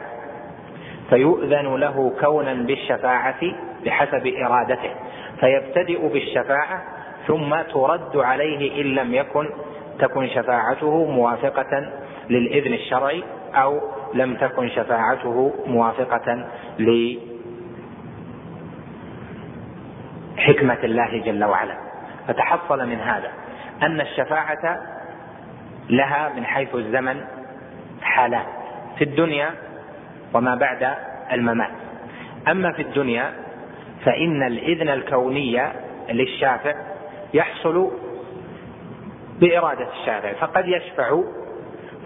[1.11, 3.41] فيؤذن له كونا بالشفاعة
[3.85, 4.91] بحسب إرادته
[5.41, 6.83] فيبتدئ بالشفاعة
[7.27, 9.49] ثم ترد عليه إن لم يكن
[9.99, 11.91] تكن شفاعته موافقة
[12.31, 13.23] للإذن الشرعي
[13.55, 13.81] أو
[14.15, 16.45] لم تكن شفاعته موافقة
[20.39, 21.75] لحكمة الله جل وعلا.
[22.29, 23.31] فتحصل من هذا
[23.83, 24.81] أن الشفاعة
[25.91, 27.21] لها من حيث الزمن
[28.03, 28.47] حالات.
[28.99, 29.51] في الدنيا
[30.35, 30.95] وما بعد
[31.33, 31.71] الممات.
[32.49, 33.33] أما في الدنيا
[34.05, 35.63] فإن الإذن الكوني
[36.11, 36.75] للشافع
[37.35, 37.91] يحصل
[39.41, 41.21] بإرادة الشافع فقد يشفع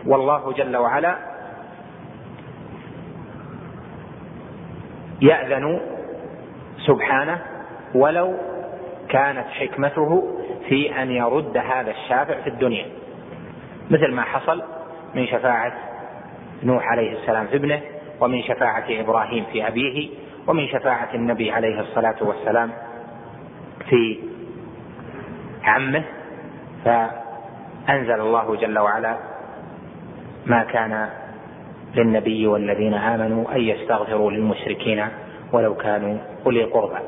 [0.06, 1.16] والله جل وعلا
[5.22, 5.80] يأذن
[6.86, 7.38] سبحانه
[7.94, 8.34] ولو
[9.08, 12.86] كانت حكمته في أن يرد هذا الشافع في الدنيا.
[13.90, 14.62] مثل ما حصل
[15.14, 15.72] من شفاعة
[16.62, 17.80] نوح عليه السلام في ابنه
[18.20, 20.08] ومن شفاعة إبراهيم في أبيه
[20.46, 22.70] ومن شفاعة النبي عليه الصلاة والسلام
[23.88, 24.18] في
[25.64, 26.02] عمه.
[26.84, 29.16] فأنزل الله جل وعلا
[30.46, 31.08] ما كان
[31.94, 35.06] للنبي والذين آمنوا أن يستغفروا للمشركين
[35.52, 36.98] ولو كانوا أولي قربى.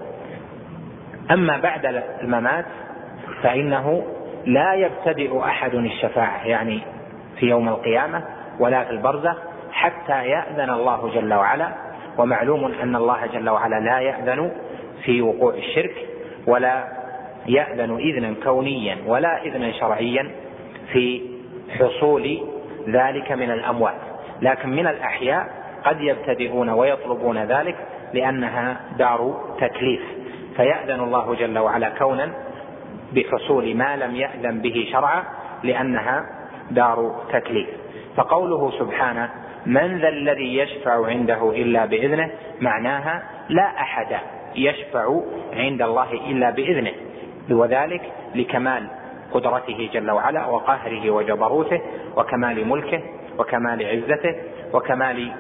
[1.31, 2.65] أما بعد الممات
[3.43, 4.03] فإنه
[4.47, 6.81] لا يبتدئ أحد الشفاعة يعني
[7.39, 8.23] في يوم القيامة
[8.61, 9.37] ولا في البرزخ
[9.77, 11.69] حتى يأذن الله جل وعلا
[12.19, 14.51] ومعلوم أن الله جل وعلا لا يأذن
[15.05, 15.95] في وقوع الشرك
[16.47, 16.85] ولا
[17.47, 20.31] يأذن إذنا كونيا ولا إذنا شرعيا
[20.93, 21.23] في
[21.79, 22.39] حصول
[22.89, 24.01] ذلك من الأموات.
[24.43, 25.47] لكن من الأحياء
[25.85, 27.77] قد يبتدئون ويطلبون ذلك
[28.15, 30.03] لأنها دار تكليف.
[30.57, 32.31] فيأذن الله جل وعلا كونا
[33.13, 35.23] بحصول ما لم يأذن به شرعا
[35.63, 36.25] لأنها
[36.71, 37.69] دار تكليف.
[38.17, 44.17] فقوله سبحانه من ذا الذي يشفع عنده إلا بإذنه؟ معناها لا أحد
[44.55, 45.21] يشفع
[45.53, 46.93] عند الله إلا بإذنه.
[47.51, 48.03] وذلك
[48.35, 48.87] لكمال
[49.33, 51.81] قدرته جل وعلا وقهره وجبروته
[52.17, 53.01] وكمال ملكه
[53.39, 54.35] وكمال عزته
[54.73, 55.33] وكمال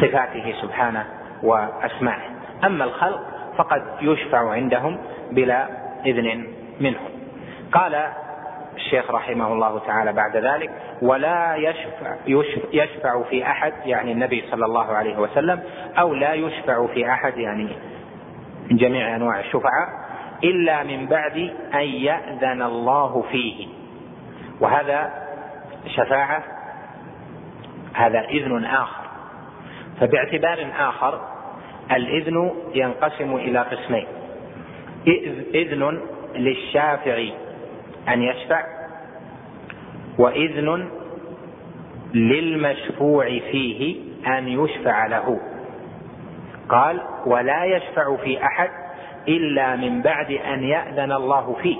[0.00, 1.06] صفاته سبحانه
[1.42, 2.30] وأسمائه.
[2.64, 3.20] أما الخلق
[3.56, 4.98] فقد يشفع عندهم
[5.30, 5.68] بلا
[6.06, 6.46] إذن
[6.80, 7.08] منهم.
[7.72, 8.06] قال
[8.76, 10.70] الشيخ رحمه الله تعالى بعد ذلك
[11.02, 12.16] ولا يشفع,
[12.72, 15.62] يشفع في أحد يعني النبي صلى الله عليه وسلم
[15.98, 17.68] أو لا يشفع في أحد يعني
[18.70, 19.88] جميع أنواع الشفعاء
[20.44, 23.66] إلا من بعد أن يأذن الله فيه.
[24.60, 25.12] وهذا
[25.86, 26.42] شفاعة
[27.94, 29.06] هذا إذن آخر.
[30.00, 31.20] فباعتبار آخر
[31.92, 34.06] الإذن ينقسم إلى قسمين.
[35.54, 36.00] إذن
[36.34, 37.24] للشافع
[38.08, 38.64] أن يشفع؟
[40.18, 40.88] وإذن
[42.14, 45.40] للمشفوع فيه أن يشفع له.
[46.68, 48.70] قال ولا يشفع في أحد
[49.28, 51.76] إلا من بعد أن يأذن الله فيه.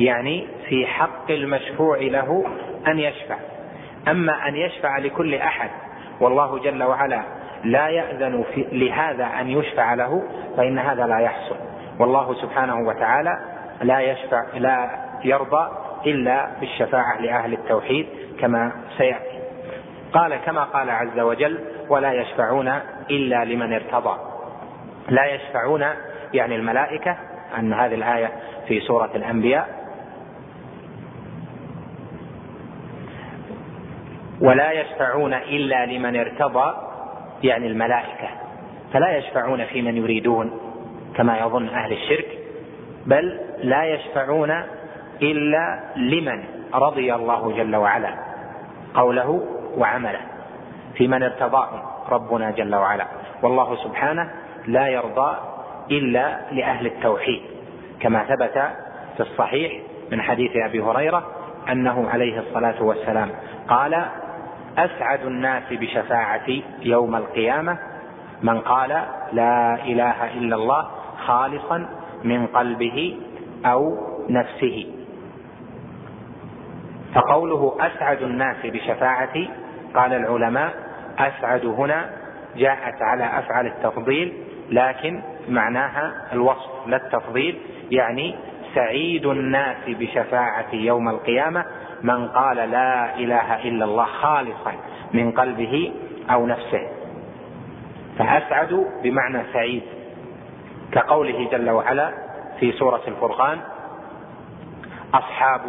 [0.00, 2.44] يعني في حق المشفوع له
[2.86, 3.36] أن يشفع.
[4.08, 5.70] أما أن يشفع لكل أحد
[6.20, 7.22] والله جل وعلا
[7.64, 10.22] لا يأذن في لهذا أن يشفع له
[10.56, 11.56] فإن هذا لا يحصل.
[11.98, 13.38] والله سبحانه وتعالى
[13.82, 15.70] لا يشفع لا يرضى
[16.06, 18.06] إلا بالشفاعة لأهل التوحيد
[18.40, 19.38] كما سيأتي.
[20.12, 21.58] قال كما قال عز وجل
[21.88, 22.68] ولا يشفعون
[23.10, 24.18] إلا لمن ارتضى.
[25.08, 25.84] لا يشفعون
[26.34, 27.16] يعني الملائكة
[27.58, 28.32] أن هذه الآية
[28.68, 29.84] في سورة الأنبياء.
[34.40, 36.74] ولا يشفعون إلا لمن ارتضى
[37.42, 38.28] يعني الملائكة.
[38.92, 40.60] فلا يشفعون في من يريدون
[41.16, 42.38] كما يظن أهل الشرك
[43.06, 44.62] بل لا يشفعون
[45.22, 48.14] إلا لمن رضي الله جل وعلا
[48.94, 49.46] قوله
[49.76, 50.20] وعمله
[50.94, 51.68] في من ارتضاه
[52.10, 53.06] ربنا جل وعلا.
[53.42, 54.30] والله سبحانه
[54.66, 55.36] لا يرضى
[55.90, 57.42] إلا لأهل التوحيد
[58.00, 58.62] كما ثبت
[59.16, 59.72] في الصحيح
[60.12, 61.26] من حديث أبي هريرة
[61.70, 63.30] أنه عليه الصلاة والسلام
[63.68, 64.04] قال
[64.78, 67.78] أسعد الناس بشفاعتي يوم القيامة
[68.42, 68.88] من قال
[69.32, 70.88] لا إله إلا الله
[71.26, 71.86] خالصا
[72.24, 73.16] من قلبه
[73.66, 73.96] أو
[74.28, 74.93] نفسه.
[77.14, 79.50] فقوله أسعد الناس بشفاعتي
[79.94, 80.74] قال العلماء
[81.18, 82.10] أسعد هنا
[82.56, 84.32] جاءت على أفعل التفضيل
[84.70, 87.58] لكن معناها الوصف لا التفضيل
[87.90, 88.34] يعني
[88.74, 91.64] سعيد الناس بشفاعتي يوم القيامة
[92.02, 94.72] من قال لا إله إلا الله خالصا
[95.12, 95.92] من قلبه
[96.30, 96.88] أو نفسه.
[98.18, 99.82] فأسعد بمعنى سعيد
[100.92, 102.10] كقوله جل وعلا
[102.60, 103.58] في سورة الفرقان
[105.14, 105.60] أصحاب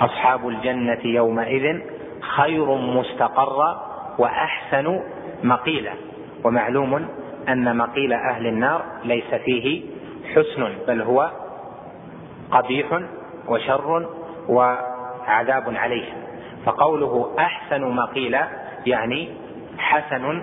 [0.00, 1.80] أصحاب الجنة يومئذ
[2.20, 3.86] خير مستقرا
[4.18, 5.00] وأحسن
[5.42, 5.92] مقيلا.
[6.44, 7.08] ومعلوم
[7.48, 9.82] أن مقيل أهل النار ليس فيه
[10.34, 11.30] حسن بل هو
[12.50, 13.00] قبيح
[13.48, 14.06] وشر
[14.48, 16.16] وعذاب عليهم
[16.64, 18.48] فقوله أحسن مقيلا
[18.86, 19.28] يعني
[19.78, 20.42] حسن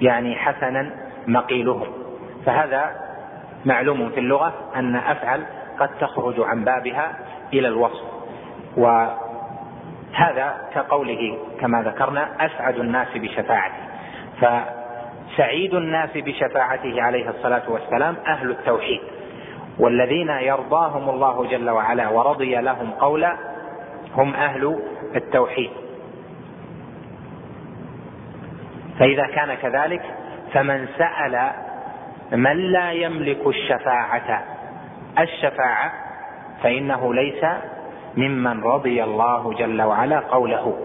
[0.00, 0.90] يعني حسنا
[1.26, 1.86] مقيلهم
[2.46, 2.90] فهذا
[3.64, 5.44] معلوم في اللغة أن أفعل
[5.78, 7.18] قد تخرج عن بابها
[7.52, 8.11] إلى الوصف.
[8.76, 13.82] وهذا كقوله كما ذكرنا أسعد الناس بشفاعته
[14.40, 19.00] فسعيد الناس بشفاعته عليه الصلاة والسلام أهل التوحيد
[19.78, 23.36] والذين يرضاهم الله جل وعلا ورضي لهم قولا
[24.16, 24.78] هم أهل
[25.16, 25.70] التوحيد.
[28.98, 30.02] فإذا كان كذلك
[30.52, 31.50] فمن سأل
[32.32, 34.42] من لا يملك الشفاعة
[35.18, 35.92] الشفاعة
[36.62, 37.44] فإنه ليس
[38.16, 40.76] ممن رضي الله جل وعلا قوله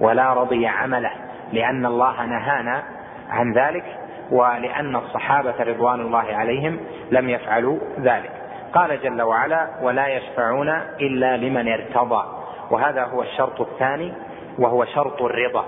[0.00, 1.10] ولا رضي عمله
[1.52, 2.82] لأن الله نهانا
[3.30, 3.84] عن ذلك
[4.30, 8.30] ولأن الصحابة رضوان الله عليهم لم يفعلوا ذلك.
[8.72, 10.68] قال جل وعلا ولا يشفعون
[11.00, 12.24] إلا لمن ارتضى
[12.70, 14.12] وهذا هو الشرط الثاني
[14.58, 15.64] وهو شرط الرضا.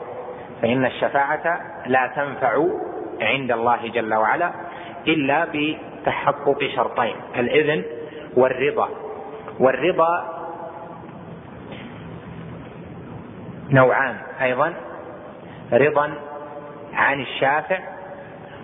[0.63, 2.65] فإن الشفاعة لا تنفع
[3.21, 4.51] عند الله جل وعلا
[5.09, 7.83] إلا بتحقق شرطين الإذن
[8.37, 8.89] والرضا.
[9.61, 10.40] والرضا
[13.71, 14.75] نوعان أيضا
[15.73, 16.13] رضا
[16.95, 17.79] عن الشافع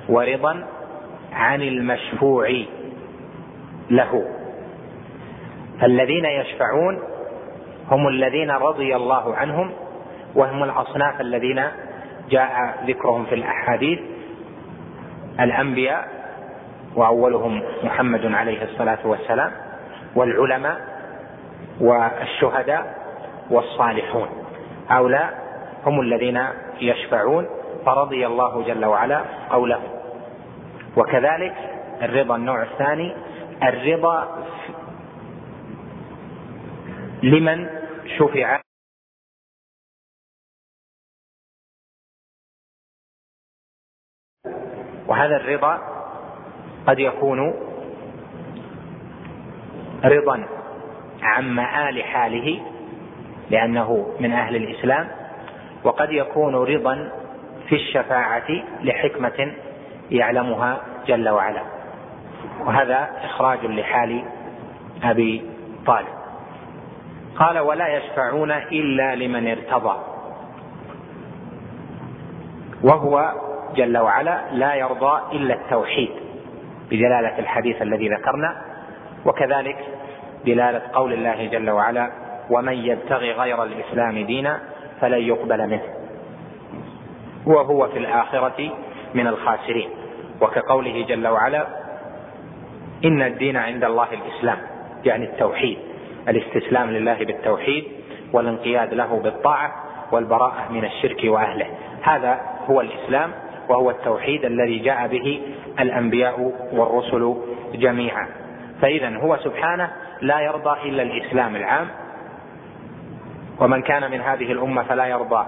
[0.08, 0.66] ورضا
[1.32, 2.48] عن المشفوع
[3.90, 4.24] له.
[5.80, 6.98] فالذين يشفعون
[7.90, 9.70] هم الذين رضي الله عنهم
[10.34, 11.62] وهم الأصناف الذين
[12.30, 13.98] جاء ذكرهم في الأحاديث.
[15.40, 16.08] الأنبياء
[16.94, 19.52] وأولهم محمد عليه الصلاة والسلام
[20.14, 20.80] والعلماء
[21.80, 22.94] والشهداء
[23.50, 24.45] والصالحون.
[24.88, 25.46] هؤلاء
[25.86, 26.48] هم الذين
[26.80, 27.46] يشفعون
[27.86, 29.88] فرضي الله جل وعلا قولهم
[30.96, 31.54] وكذلك
[32.02, 33.14] الرضا النوع الثاني
[33.62, 34.46] الرضا
[37.22, 37.68] لمن
[38.18, 38.60] شفع.
[45.06, 45.80] وهذا الرضا
[46.86, 47.54] قد يكون
[50.04, 50.46] رضا
[51.22, 52.75] عن مآل حاله
[53.50, 55.08] لأنه من أهل الإسلام
[55.84, 57.10] وقد يكون رضا
[57.68, 58.48] في الشفاعة
[58.82, 59.52] لحكمة
[60.10, 61.62] يعلمها جل وعلا.
[62.66, 64.22] وهذا إخراج لحال
[65.02, 65.50] أبي
[65.86, 66.06] طالب.
[67.36, 69.96] قال ولا يشفعون إلا لمن ارتضى.
[72.82, 73.32] وهو
[73.76, 76.10] جل وعلا لا يرضى إلا التوحيد
[76.90, 78.56] بدلالة الحديث الذي ذكرنا
[79.26, 79.78] وكذلك
[80.46, 84.60] دلالة قول الله جل وعلا ومن يبتغي غير الإسلام دينا
[85.00, 85.82] فلن يقبل منه.
[87.46, 88.70] وهو في الآخرة
[89.14, 89.88] من الخاسرين.
[90.40, 91.66] وكقوله جل وعلا
[93.04, 94.58] إن الدين عند الله الإسلام
[95.04, 95.78] يعني التوحيد
[96.28, 97.84] الاستسلام لله بالتوحيد
[98.32, 99.72] والانقياد له بالطاعة
[100.12, 101.66] والبراءة من الشرك وأهله.
[102.02, 103.30] هذا هو الإسلام
[103.68, 105.42] وهو التوحيد الذي جاء به
[105.80, 107.36] الأنبياء والرسل
[107.74, 108.28] جميعا.
[108.82, 111.88] فإذا هو سبحانه لا يرضى إلا الإسلام العام
[113.60, 115.46] ومن كان من هذه الأمة فلا يرضى.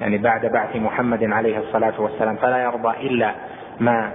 [0.00, 3.34] يعني بعد بعث محمد عليه الصلاة والسلام فلا يرضى إلا
[3.80, 4.12] ما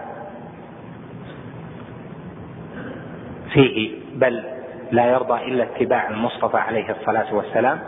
[3.54, 4.43] فيه بل
[4.91, 7.80] لا يرضى إلا اتباع المصطفى عليه الصلاة والسلام.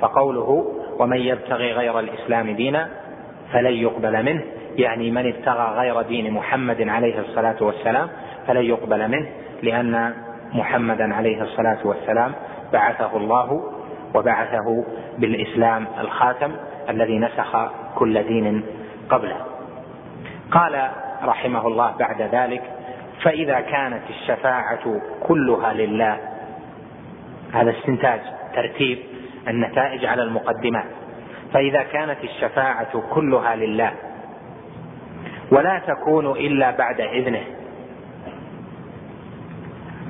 [0.00, 2.88] فقوله ومن يبتغي غير الإسلام دينا
[3.52, 4.42] فلن يقبل منه
[4.76, 8.08] يعني من ابتغى غير دين محمد عليه الصلاة والسلام
[8.46, 9.28] فلن يقبل منه
[9.62, 10.14] لأن
[10.52, 12.32] محمدا عليه الصلاة والسلام
[12.72, 13.72] بعثه الله
[14.14, 14.84] وبعثه
[15.18, 16.52] بالإسلام الخاتم
[16.88, 18.62] الذي نسخ كل دين
[19.10, 19.36] قبله.
[20.50, 20.90] قال
[21.24, 22.62] رحمه الله بعد ذلك
[23.22, 26.18] فإذا كانت الشفاعة كلها لله
[27.52, 28.20] هذا استنتاج
[28.54, 28.98] ترتيب
[29.48, 30.86] النتائج على المقدمات.
[31.52, 33.92] فإذا كانت الشفاعة كلها لله
[35.52, 37.44] ولا تكون إلا بعد إذنه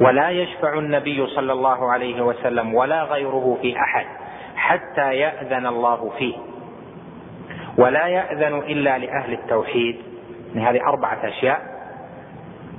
[0.01, 4.07] ولا يشفع النبي صلى الله عليه وسلم ولا غيره في أحد
[4.57, 6.35] حتى يأذن الله فيه.
[7.79, 9.97] ولا يأذن إلا لأهل التوحيد.
[10.57, 11.61] هذه أربعة أشياء.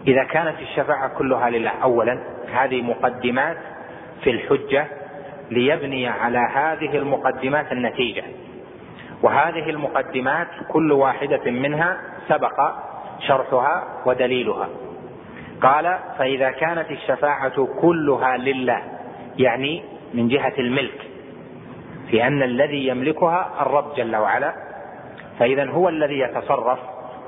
[0.08, 2.20] إذا كانت الشفاعة كلها لله أولا
[2.54, 3.58] هذه مقدمات
[4.24, 4.88] في الحجة
[5.52, 8.24] ليبني على هذه المقدمات النتيجة.
[9.24, 11.98] وهذه المقدمات كل واحدة منها
[12.30, 12.72] سبق
[13.20, 14.68] شرحها ودليلها.
[15.62, 18.82] قال فإذا كانت الشفاعة كلها لله
[19.38, 19.84] يعني
[20.14, 21.02] من جهة الملك
[22.10, 24.54] في أن الذي يملكها الرب جل وعلا
[25.40, 26.80] فإذا هو الذي يتصرف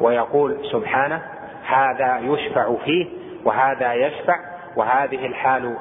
[0.01, 1.21] ويقول سبحانه
[1.67, 3.05] هذا يشفع فيه
[3.45, 4.35] وهذا يشفع
[4.75, 5.77] وهذه الحال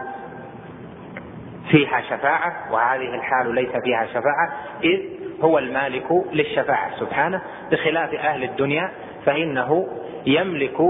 [1.70, 4.52] فيها شفاعة وهذه الحال ليس فيها شفاعة
[4.84, 5.00] إذ
[5.42, 8.90] هو المالك للشفاعة سبحانه بخلاف أهل الدنيا
[9.26, 9.88] فإنه
[10.26, 10.80] يملك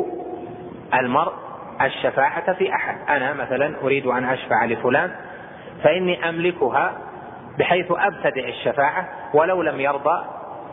[0.95, 1.46] المرء
[1.83, 2.97] الشفاعة في أحد.
[3.09, 5.11] أنا مثلا أريد أن أشفع لفلان
[5.83, 6.99] فإني أملكها
[7.59, 10.25] بحيث أبتدئ الشفاعة ولو لم يرضى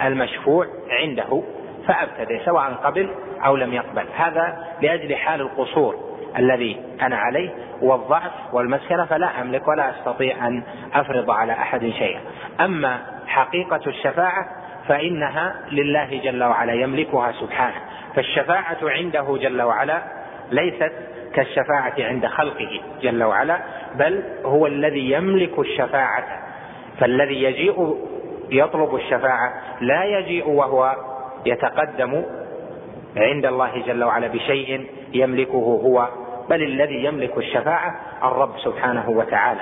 [0.01, 1.43] المشفوع عنده
[1.87, 3.09] فأبتدئ سواء قبل
[3.45, 4.05] أو لم يقبل.
[4.15, 5.95] هذا لأجل حال القصور
[6.37, 7.49] الذي أنا عليه
[7.81, 12.21] والضعف والمسكنة فلا أملك ولا أستطيع أن أفرض على أحد شيئا.
[12.61, 14.45] أما حقيقة الشفاعة
[14.87, 17.75] فإنها لله جل وعلا يملكها سبحانه.
[18.15, 20.91] فالشفاعة عنده جل وعلا ليست
[21.33, 23.59] كالشفاعة عند خلقه جل وعلا
[23.95, 26.23] بل هو الذي يملك الشفاعة.
[26.99, 27.97] فالذي يجيء
[28.49, 30.95] يطلب الشفاعة لا يجيء وهو
[31.45, 32.23] يتقدم
[33.17, 36.07] عند الله جل وعلا بشيء يملكه هو
[36.49, 39.61] بل الذي يملك الشفاعة الرب سبحانه وتعالى.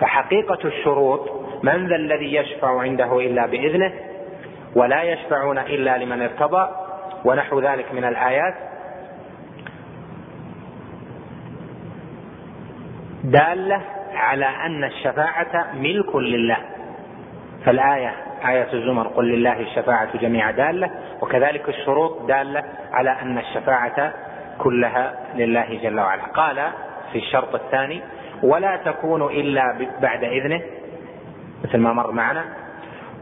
[0.00, 1.30] فحقيقة الشروط
[1.62, 3.92] من ذا الذي يشفع عنده إلا بإذنه
[4.76, 6.68] ولا يشفعون إلا لمن ارتضى
[7.24, 8.54] ونحو ذلك من الآيات.
[13.24, 13.80] دالة
[14.14, 16.56] على أن الشفاعة ملك لله.
[17.64, 18.14] فالآية
[18.48, 20.90] آية الزمر قل لله الشفاعة جميع دالة.
[21.20, 24.12] وكذلك الشروط دالة على أن الشفاعة
[24.58, 26.22] كلها لله جل وعلا.
[26.22, 26.70] قال
[27.12, 28.00] في الشرط الثاني
[28.42, 30.60] ولا تكون إلا بعد إذنه
[31.64, 32.44] مثل ما مر معنا.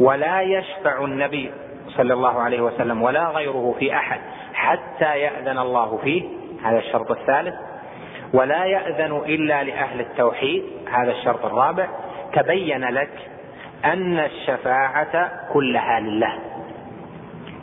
[0.00, 1.50] ولا يشفع النبي
[1.88, 4.20] صلى الله عليه وسلم ولا غيره في أحد
[4.54, 6.24] حتى يأذن الله فيه.
[6.64, 7.54] هذا الشرط الثالث.
[8.32, 11.88] ولا يأذن إلا لأهل التوحيد هذا الشرط الرابع.
[12.32, 13.10] تبين لك
[13.84, 16.32] أن الشفاعة كلها لله.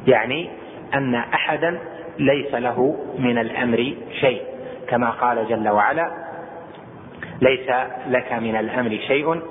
[0.07, 0.49] يعني
[0.93, 1.79] أن أحدا
[2.19, 4.41] ليس له من الأمر شيء.
[4.87, 6.11] كما قال جل وعلا
[7.41, 7.69] ليس
[8.07, 9.41] لك من الأمر شيء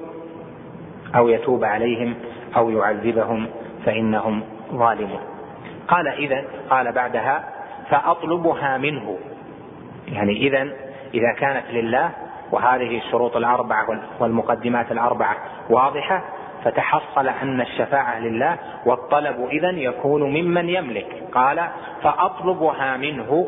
[1.17, 2.15] أو يتوب عليهم
[2.57, 3.47] أو يعذبهم
[3.85, 4.43] فإنهم
[4.73, 5.21] ظالمون.
[5.89, 7.45] قال إذا قال بعدها
[7.91, 9.19] فأطلبها منه.
[10.09, 12.11] يعني إذا إذا كانت لله
[12.53, 13.87] وهذه الشروط الأربعة
[14.21, 15.37] والمقدمات الأربعة
[15.71, 16.23] واضحة
[16.65, 21.23] فتحصل أن الشفاعة لله والطلب إذا يكون ممن يملك.
[21.33, 21.69] قال
[22.03, 23.47] فأطلبها منه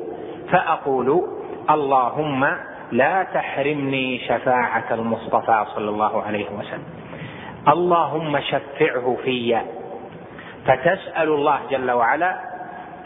[0.51, 1.29] فأقول
[1.71, 2.49] اللهم
[2.93, 6.85] لا تحرمني شفاعة المصطفى صلى الله عليه وسلم.
[7.69, 9.61] اللهم شفعه في.
[10.67, 12.37] فتسأل الله جل وعلا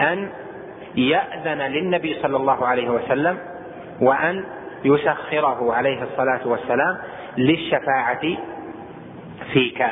[0.01, 0.31] أن
[0.97, 3.39] يأذن للنبي صلى الله عليه وسلم
[4.03, 4.45] وأن
[4.85, 6.99] يسخره عليه الصلاة والسلام
[7.37, 8.21] للشفاعة
[9.53, 9.87] فيك.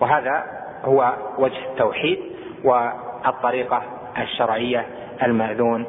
[0.00, 0.44] وهذا
[0.84, 2.18] هو وجه التوحيد
[2.64, 3.82] والطريقة
[4.18, 4.86] الشرعية
[5.22, 5.86] المأذون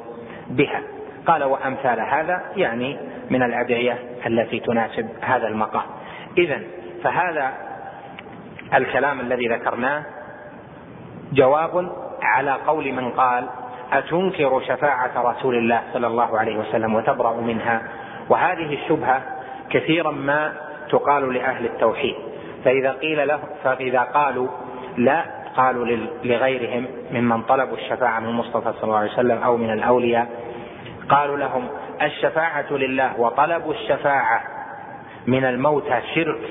[0.48, 0.82] بها.
[1.28, 2.98] قال وأمثال هذا يعني
[3.30, 5.86] من الأدعية التي تناسب هذا المقام.
[6.38, 6.62] إذا
[7.04, 7.54] فهذا
[8.74, 10.04] الكلام الذي ذكرناه
[11.34, 13.48] جواب على قول من قال
[13.94, 17.82] أتنكر شفاعة رسول الله صلى الله عليه وسلم وتبرأ منها؟
[18.30, 19.22] وهذه الشبهة
[19.70, 20.54] كثيرا ما
[20.90, 22.16] تقال لأهل التوحيد.
[22.66, 24.48] فإذا قيل له فإذا قالوا
[24.98, 25.26] لا
[25.56, 25.86] قالوا
[26.24, 30.28] لغيرهم ممن طلبوا الشفاعة من المصطفى صلى الله عليه وسلم أو من الأولياء.
[31.10, 31.68] قالوا لهم
[32.02, 34.44] الشفاعة لله وطلب الشفاعة
[35.28, 36.42] من الموتى شرك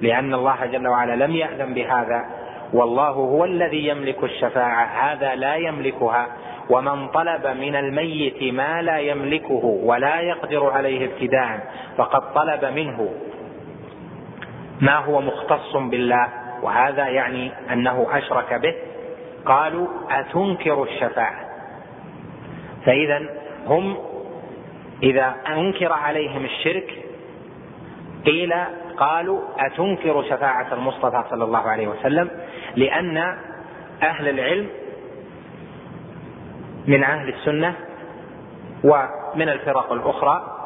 [0.00, 2.24] لأن الله جل وعلا لم يأذن بهذا.
[2.72, 6.26] والله هو الذي يملك الشفاعة هذا لا يملكها.
[6.70, 13.08] ومن طلب من الميت ما لا يملكه ولا يقدر عليه ابتداء فقد طلب منه
[14.80, 16.28] ما هو مختص بالله.
[16.62, 18.74] وهذا يعني أنه أشرك به.
[19.46, 21.44] قالوا أتنكر الشفاعة.
[22.86, 23.22] فإذا
[23.66, 23.96] هم
[25.02, 27.04] إذا أنكر عليهم الشرك
[28.26, 28.54] قيل
[28.96, 32.30] قالوا أتنكر شفاعة المصطفى صلى الله عليه وسلم
[32.76, 33.16] لأن
[34.02, 34.68] أهل العلم
[36.86, 37.74] من أهل السنة
[38.84, 40.58] ومن الفرق الأخرى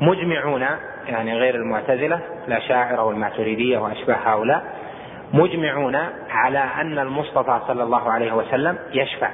[0.00, 0.66] مجمعون
[1.06, 4.64] يعني غير المعتزلة الأشاعرة والماتريدية وأشباه هؤلاء
[5.32, 5.96] مجمعون
[6.30, 9.30] على أن المصطفى صلى الله عليه وسلم يشفع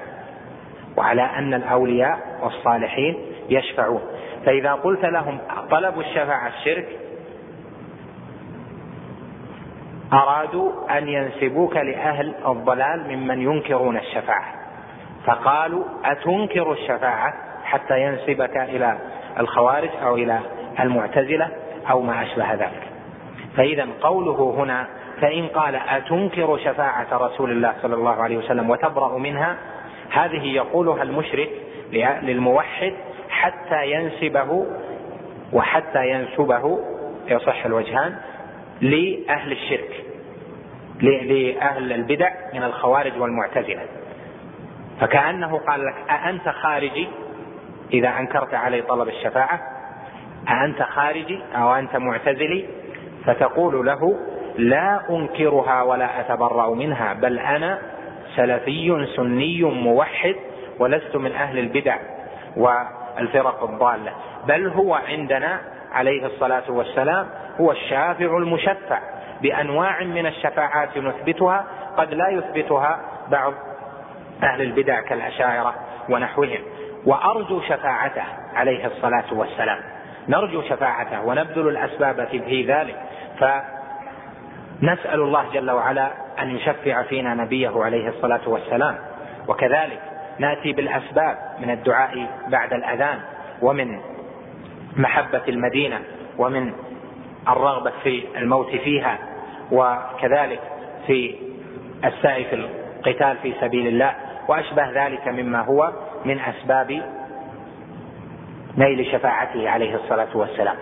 [0.97, 3.17] وعلى أن الأولياء والصالحين
[3.49, 4.01] يشفعون.
[4.47, 5.39] فإذا قلت لهم
[5.71, 6.89] طلب الشفاعة الشرك
[10.13, 14.60] أرادوا أن ينسبوك لأهل الضلال ممن ينكرون الشفاعة.
[15.27, 18.99] فقالوا أتنكر الشفاعة حتى ينسبك إلى
[19.39, 20.41] الخوارج أو إلى
[20.81, 21.49] المعتزلة
[21.91, 22.83] أو ما أشبه ذلك.
[23.57, 24.87] فإذا قوله هنا
[25.21, 29.57] فإن قال أتنكر شفاعة رسول الله صلى الله عليه وسلم وتبرأ منها
[30.11, 31.51] هذه يقولها المشرك
[32.23, 32.93] للموحد
[33.31, 34.67] حتى ينسبه
[35.53, 36.79] وحتى ينسبه
[37.29, 38.17] يصح الوجهان
[38.81, 40.05] لأهل الشرك
[41.01, 43.83] لأهل البدع من الخوارج والمعتزلة.
[45.01, 47.09] فكأنه قال لك أأنت خارجي؟
[47.93, 49.61] إذا أنكرت علي طلب الشفاعة
[50.49, 52.67] أأنت خارجي أو أنت معتزلي؟
[53.25, 54.19] فتقول له
[54.57, 57.79] لا أنكرها ولا أتبرأ منها بل أنا
[58.37, 60.37] سلفي سني موحد
[60.79, 61.97] ولست من أهل البدع
[62.57, 64.13] والفرق الضالة.
[64.47, 65.61] بل هو عندنا
[65.93, 67.27] عليه الصلاة والسلام
[67.61, 68.99] هو الشافع المشفع
[69.43, 71.65] بأنواع من الشفاعات نثبتها
[71.97, 73.55] قد لا يثبتها بعض
[74.45, 75.75] أهل البدع كالأشاعرة
[76.09, 76.61] ونحوهم.
[77.07, 78.23] وأرجو شفاعته
[78.55, 79.79] عليه الصلاة والسلام.
[80.29, 82.97] نرجو شفاعته ونبذل الأسباب في ذلك.
[83.39, 86.11] فنسأل الله جل وعلا
[86.43, 88.99] أن يشفع فينا نبيه عليه الصلاة والسلام.
[89.49, 90.01] وكذلك
[90.39, 93.21] نأتي بالأسباب من الدعاء بعد الأذان
[93.63, 94.01] ومن
[94.97, 96.01] محبة المدينة
[96.39, 96.73] ومن
[97.49, 99.19] الرغبة في الموت فيها
[99.73, 100.61] وكذلك
[101.07, 101.35] في
[102.05, 104.15] السعي في القتال في سبيل الله.
[104.51, 105.93] وأشبه ذلك مما هو
[106.25, 107.03] من أسباب
[108.77, 110.77] نيل شفاعته عليه الصلاة والسلام.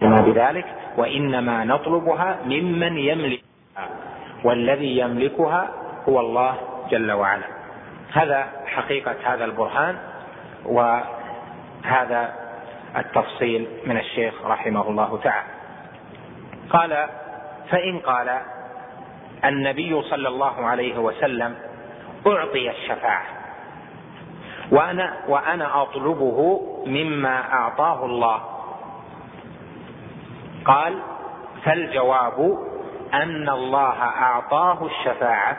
[0.00, 0.64] بذلك؟
[0.96, 3.88] وإنما نطلبها ممن يملكها
[4.44, 5.68] والذي يملكها
[6.08, 6.54] هو الله
[6.90, 7.46] جل وعلا.
[8.12, 9.98] هذا حقيقة هذا البرهان
[10.64, 12.32] وهذا
[12.96, 15.48] التفصيل من الشيخ رحمه الله تعالى.
[16.70, 17.08] قال
[17.70, 18.40] فإن قال
[19.44, 21.54] النبي صلى الله عليه وسلم
[22.26, 23.24] أعطي الشفاعة.
[24.70, 28.40] وأنا وأنا أطلبه مما أعطاه الله.
[30.64, 30.98] قال
[31.64, 32.58] فالجواب
[33.14, 35.56] أن الله أعطاه الشفاعة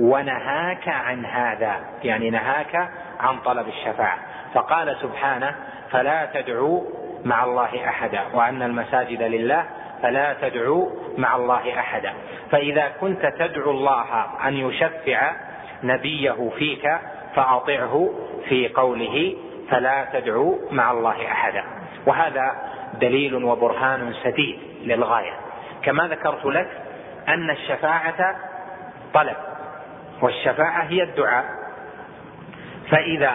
[0.00, 4.18] ونهاك عن هذا يعني نهاك عن طلب الشفاعة.
[4.54, 5.54] فقال سبحانه
[5.90, 6.82] فلا تدعوا
[7.24, 9.64] مع الله أحدا وأن المساجد لله
[10.02, 12.12] فلا تدعوا مع الله أحدا.
[12.50, 15.32] فإذا كنت تدعو الله أن يشفع
[15.82, 16.98] نبيه فيك
[17.34, 18.10] فأطعه
[18.48, 19.36] في قوله
[19.70, 21.64] فلا تدعوا مع الله أحدا.
[22.06, 22.52] وهذا
[23.00, 25.32] دليل وبرهان سديد للغاية.
[25.82, 26.68] كما ذكرت لك
[27.28, 28.36] أن الشفاعة
[29.14, 29.36] طلب
[30.22, 31.44] والشفاعة هي الدعاء.
[32.90, 33.32] فإذا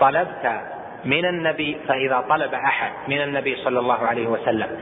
[0.00, 0.60] طلبت
[1.04, 4.80] من النبي فإذا طلب أحد من النبي صلى الله عليه وسلم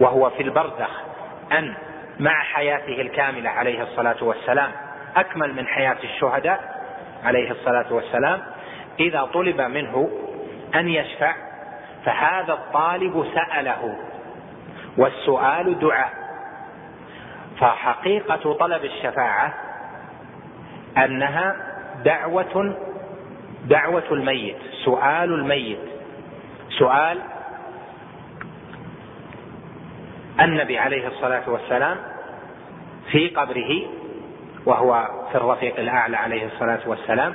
[0.00, 0.90] وهو في البرزخ
[1.52, 1.74] أن
[2.20, 4.70] مع حياته الكاملة عليه الصلاة والسلام
[5.16, 6.80] أكمل من حياة الشهداء
[7.24, 8.42] عليه الصلاة والسلام
[9.00, 10.10] إذا طلب منه
[10.74, 11.34] أن يشفع
[12.04, 13.96] فهذا الطالب سأله
[14.96, 16.12] والسؤال دعاء.
[17.60, 19.54] فحقيقة طلب الشفاعة
[20.96, 21.56] أنها
[22.04, 22.76] دعوة
[23.64, 25.78] دعوة الميت سؤال الميت
[26.78, 27.18] سؤال
[30.40, 31.96] النبي عليه الصلاة والسلام
[33.10, 33.82] في قبره
[34.66, 37.34] وهو في الرفيق الأعلى عليه الصلاة والسلام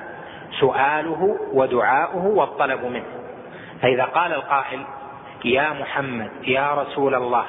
[0.60, 3.06] سؤاله ودعاؤه والطلب منه.
[3.82, 4.86] فإذا قال القائل
[5.46, 7.46] يا محمد يا رسول الله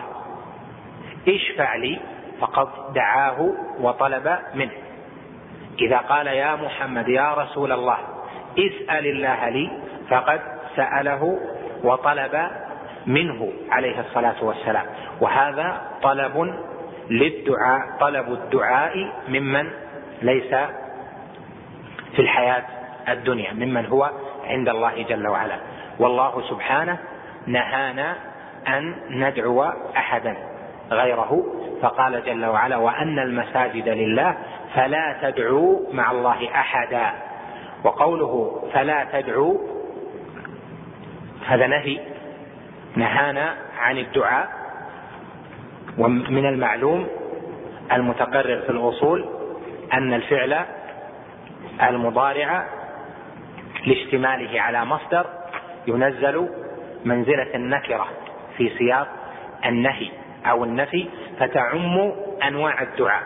[1.29, 2.01] اشفع لي
[2.41, 4.73] فقد دعاه وطلب منه.
[5.81, 7.99] إذا قال يا محمد يا رسول الله
[8.59, 9.71] اسأل الله لي
[10.11, 10.41] فقد
[10.77, 11.39] سأله
[11.85, 12.51] وطلب
[13.07, 14.87] منه عليه الصلاة والسلام.
[15.21, 16.55] وهذا طلب
[17.11, 19.71] للدعاء طلب الدعاء ممن
[20.23, 20.55] ليس
[22.13, 22.65] في الحياة
[23.09, 24.11] الدنيا ممن هو
[24.45, 25.57] عند الله جل وعلا.
[25.99, 26.99] والله سبحانه
[27.47, 28.17] نهانا
[28.69, 29.65] أن ندعو
[29.97, 30.37] أحدا
[30.91, 31.45] غيره
[31.83, 34.37] فقال جل وعلا وأن المساجد لله
[34.75, 37.11] فلا تدعوا مع الله أحدا.
[37.85, 39.59] وقوله فلا تدعوا
[41.47, 42.12] هذا نهي
[42.97, 44.49] نهانا عن الدعاء
[45.99, 47.07] ومن المعلوم
[47.93, 49.29] المتقرر في الأصول
[49.93, 50.65] أن الفعل
[51.83, 52.67] المضارع
[53.87, 55.27] لاشتماله على مصدر
[55.87, 56.49] ينزل
[57.05, 58.07] منزلة النكرة
[58.57, 59.09] في سياق
[59.67, 60.09] النهي
[60.47, 62.13] أو النفي فتعم
[62.49, 63.23] أنواع الدعاء.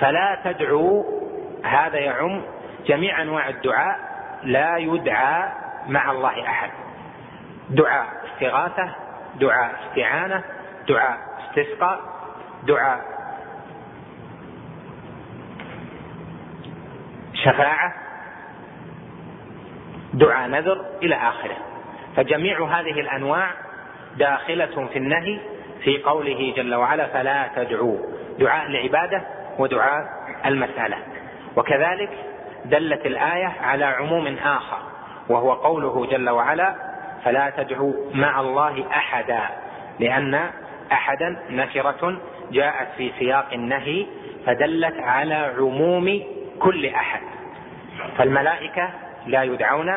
[0.00, 1.04] فلا تدعوا
[1.64, 2.42] هذا يعم
[2.86, 3.98] جميع أنواع الدعاء
[4.42, 5.48] لا يدعى
[5.88, 6.70] مع الله أحد.
[7.70, 8.06] دعاء.
[8.36, 8.94] استغاثة
[9.40, 10.44] دعاء استعانة
[10.88, 11.18] دعاء
[11.48, 12.00] استسقاء
[12.62, 13.00] دعاء
[17.34, 17.94] شفاعة
[20.14, 21.56] دعاء نذر إلى آخره.
[22.16, 23.50] فجميع هذه الأنواع
[24.16, 25.40] داخلة في النهي
[25.84, 27.98] في قوله جل وعلا فلا تدعوا.
[28.38, 29.22] دعاء العبادة
[29.58, 30.04] ودعاء
[30.46, 30.96] المسألة.
[31.56, 32.10] وكذلك
[32.64, 34.78] دلت الآية على عموم آخر
[35.28, 36.85] وهو قوله جل وعلا
[37.26, 39.40] فلا تدعوا مع الله أحدا
[40.00, 40.50] لأن
[40.92, 42.16] أحدا نكرة
[42.52, 44.06] جاءت في سياق النهي
[44.46, 46.22] فدلت على عموم
[46.58, 47.20] كل أحد.
[48.18, 48.90] فالملائكة
[49.26, 49.92] لا يدعون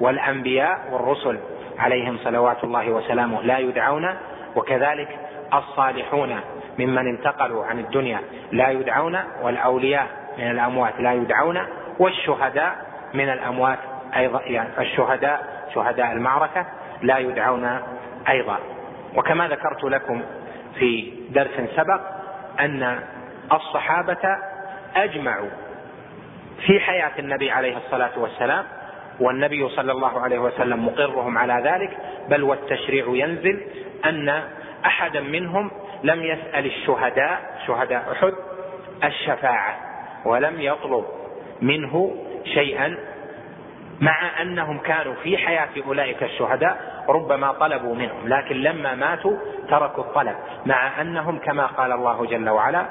[0.00, 1.38] والأنبياء والرسل
[1.78, 4.14] عليهم صلوات الله وسلامه لا يدعون
[4.56, 5.08] وكذلك
[5.54, 6.40] الصالحون
[6.78, 8.20] ممن انتقلوا عن الدنيا
[8.52, 10.06] لا يدعون والأولياء
[10.38, 11.60] من الأموات لا يدعون
[11.98, 12.76] والشهداء
[13.14, 13.78] من الأموات
[14.16, 16.66] أيضا يعني الشهداء شهداء المعركة
[17.02, 17.80] لا يدعون
[18.28, 18.58] أيضا.
[19.16, 20.22] وكما ذكرت لكم
[20.78, 22.00] في درس سبق
[22.60, 23.00] أن
[23.52, 24.38] الصحابة
[24.96, 25.50] أجمعوا
[26.66, 28.64] في حياة النبي عليه الصلاة والسلام
[29.20, 31.96] والنبي صلى الله عليه وسلم مقرهم على ذلك
[32.28, 33.60] بل والتشريع ينزل
[34.04, 34.42] أن
[34.86, 35.70] أحدا منهم
[36.02, 38.32] لم يسأل الشهداء شهداء أحد
[39.04, 39.76] الشفاعة
[40.24, 41.04] ولم يطلب
[41.60, 42.96] منه شيئا
[44.00, 49.36] مع أنهم كانوا في حياة أولئك الشهداء ربما طلبوا منهم لكن لما ماتوا
[49.68, 50.36] تركوا الطلب
[50.66, 52.86] مع أنهم كما قال الله جل وعلا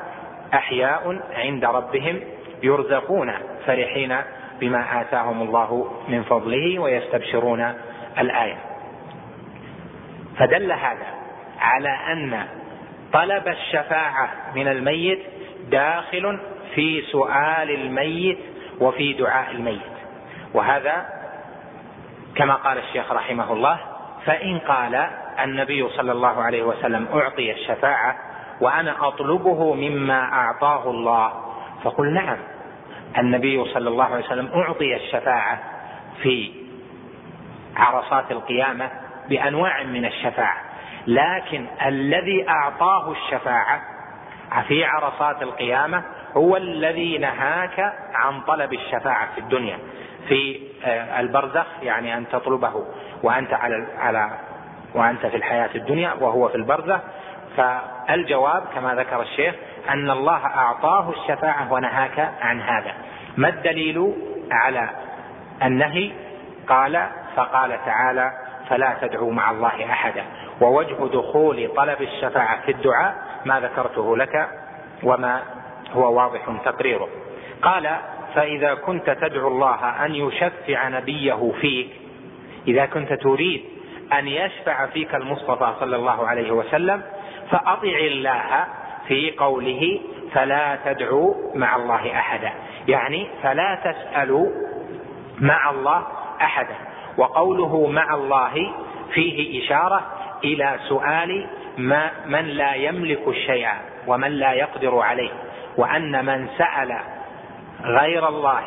[0.54, 2.20] أحياء عند ربهم
[2.64, 3.34] يرزقون
[3.66, 4.18] فرحين
[4.60, 7.74] بما آتاهم الله من فضله ويستبشرون
[8.20, 8.58] الآية.
[10.38, 11.08] فدل هذا
[11.60, 12.46] على أن
[13.14, 15.20] طلب الشفاعة من الميت
[15.70, 16.40] داخل
[16.76, 18.40] في سؤال الميت
[18.80, 19.93] وفي دعاء الميت.
[20.54, 21.06] وهذا
[22.36, 23.78] كما قال الشيخ رحمه الله
[24.26, 25.08] فإن قال
[25.44, 28.16] النبي صلى الله عليه وسلم أعطي الشفاعة
[28.62, 31.34] وأنا أطلبه مما أعطاه الله
[31.84, 32.38] فقل نعم
[33.18, 35.60] النبي صلى الله عليه وسلم أعطي الشفاعة
[36.22, 36.52] في
[37.76, 38.90] عرصات القيامة
[39.30, 40.58] بأنواع من الشفاعة
[41.08, 43.82] لكن الذي أعطاه الشفاعة
[44.68, 46.04] في عرصات القيامة
[46.38, 49.78] هو الذي نهاك عن طلب الشفاعة في الدنيا.
[50.28, 52.86] في آه، البرزخ يعني أن تطلبه
[53.24, 54.30] وأنت على على
[54.96, 57.00] وأنت في الحياة الدنيا وهو في البرزخ.
[57.58, 59.56] فالجواب كما ذكر الشيخ
[59.90, 62.94] أن الله أعطاه الشفاعة ونهاك عن هذا.
[63.38, 64.14] ما الدليل
[64.52, 64.90] على
[65.64, 66.12] النهي؟
[66.68, 68.32] قال فقال تعالى
[68.70, 70.24] فلا تدعوا مع الله أحدا.
[70.62, 73.16] ووجه دخول طلب الشفاعة في الدعاء
[73.46, 74.50] ما ذكرته لك
[75.04, 75.42] وما
[75.94, 77.10] هو واضح تقريره.
[77.62, 77.98] قال
[78.36, 81.88] فإذا كنت تدعو الله أن يشفع نبيه فيك
[82.68, 83.62] إذا كنت تريد
[84.14, 87.02] أن يشفع فيك المصطفى صلى الله عليه وسلم
[87.52, 88.66] فأطع الله
[89.08, 90.00] في قوله
[90.34, 92.52] فلا تدعوا مع الله أحدا.
[92.88, 94.48] يعني فلا تسالوا
[95.40, 96.08] مع الله
[96.42, 96.76] أحدا.
[97.18, 98.74] وقوله مع الله
[99.14, 100.02] فيه إشارة
[100.44, 103.68] إلى سؤال ما من لا يملك الشيء
[104.08, 105.30] ومن لا يقدر عليه
[105.78, 107.00] وأن من سأل
[107.84, 108.64] غير الله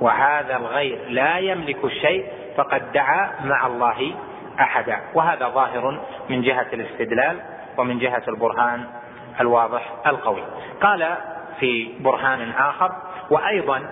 [0.00, 2.26] وهذا الغير لا يملك الشيء
[2.56, 4.14] فقد دعا مع الله
[4.60, 5.00] أحدا.
[5.14, 6.00] وهذا ظاهر
[6.30, 7.40] من جهة الاستدلال
[7.78, 8.84] ومن جهة البرهان
[9.40, 10.42] الواضح القوي.
[10.80, 11.16] قال
[11.60, 12.92] في برهان آخر
[13.30, 13.82] وأيضا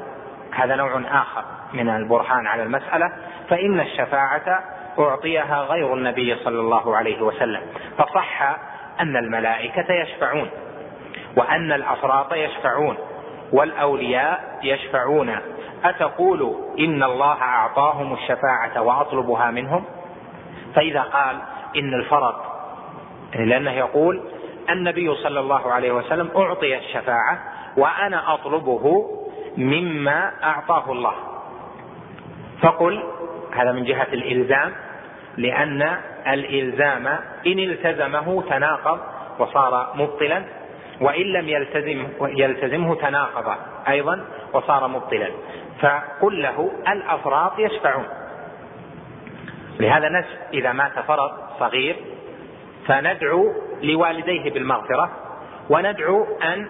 [0.54, 3.12] هذا نوع آخر من البرهان على المسألة
[3.48, 4.60] فإن الشفاعة
[4.98, 7.60] أعطيها غير النبي صلى الله عليه وسلم.
[7.98, 8.42] فصح
[9.00, 10.50] أن الملائكة يشفعون
[11.36, 12.96] وأن الأفراط يشفعون
[13.53, 15.36] والأولياء يشفعون.
[15.84, 19.84] أتقول إن الله أعطاهم الشفاعة وأطلبها منهم؟
[20.74, 21.36] فإذا قال
[21.76, 22.34] إن الفرط
[23.34, 24.22] لأنه يقول
[24.70, 27.38] النبي صلى الله عليه وسلم أعطي الشفاعة
[27.76, 29.11] وأنا أطلبه
[29.57, 31.14] مما أعطاه الله.
[32.62, 33.03] فقل
[33.53, 34.72] هذا من جهة الإلزام
[35.36, 35.96] لأن
[36.26, 37.07] الإلزام
[37.46, 38.98] إن التزمه تناقض
[39.38, 40.42] وصار مبطلا
[41.03, 43.57] وإن لم يلتزم يلتزمه تناقض
[43.88, 45.30] أيضا وصار مبطلا.
[45.80, 48.07] فقل له الأفراط يشفعون.
[49.80, 51.96] لهذا نس إذا مات فرض صغير
[52.86, 55.11] فندعو لوالديه بالمغفرة
[55.70, 56.68] وندعو أن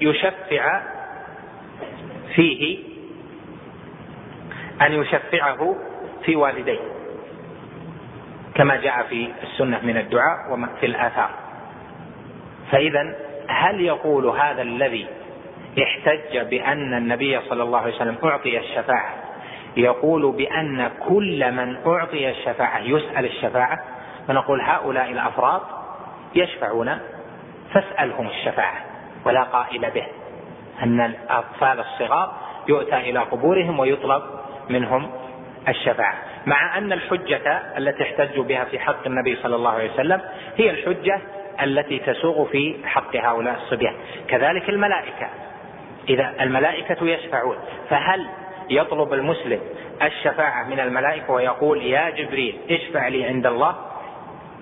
[0.00, 0.82] يشفع
[2.34, 2.78] فيه
[4.82, 5.76] أن يشفعه
[6.24, 6.80] في والديه.
[8.54, 11.30] كما جاء في السنة من الدعاء وفي الآثار.
[12.70, 15.06] فاذا هل يقول هذا الذي
[15.82, 19.14] احتج بأن النبي صلى الله عليه وسلم أعطي الشفاعة؟
[19.76, 23.78] يقول بأن كل من أعطي الشفاعة يسأل الشفاعة
[24.28, 25.60] فنقول هؤلاء الأفراد
[26.34, 26.98] يشفعون
[27.72, 28.84] فاسألهم الشفاعة
[29.24, 30.06] ولا قائل به.
[30.82, 32.32] أن الأطفال الصغار
[32.68, 34.22] يؤتى إلى قبورهم ويطلب
[34.70, 35.10] منهم
[35.68, 36.14] الشفاعة.
[36.46, 40.20] مع أن الحجة التي احتجوا بها في حق النبي صلى الله عليه وسلم
[40.56, 41.20] هي الحجة
[41.62, 43.94] التي تسوغ في حق هؤلاء الصبيان.
[44.28, 45.28] كذلك الملائكة.
[46.08, 47.56] إذا الملائكة يشفعون
[47.90, 48.26] فهل
[48.70, 49.60] يطلب المسلم
[50.02, 53.76] الشفاعة من الملائكة ويقول يا جبريل اشفع لي عند الله؟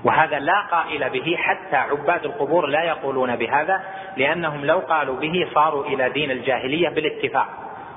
[0.05, 3.81] وهذا لا قائل به حتى عباد القبور لا يقولون بهذا
[4.17, 7.49] لأنهم لو قالوا به صاروا إلى دين الجاهلية بالاتفاق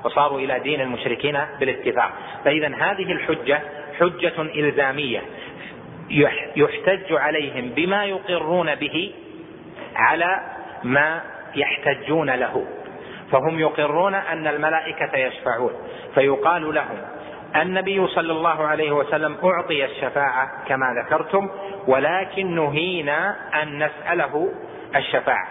[0.04, 2.12] وصاروا إلى دين المشركين بالاتفاق.
[2.46, 3.62] فإذا هذه الحجة
[4.00, 5.22] حجة إلزامية.
[6.56, 9.14] يحتج عليهم بما يقرون به
[9.96, 10.42] على
[10.84, 11.22] ما
[11.56, 12.66] يحتجون له.
[13.32, 15.72] فهم يقرون أن الملائكة يشفعون.
[16.16, 16.98] فيقال لهم
[17.56, 21.50] النبي صلى الله عليه وسلم أعطي الشفاعة كما ذكرتم
[21.88, 24.52] ولكن نهينا أن نسأله
[24.96, 25.48] الشفاعة.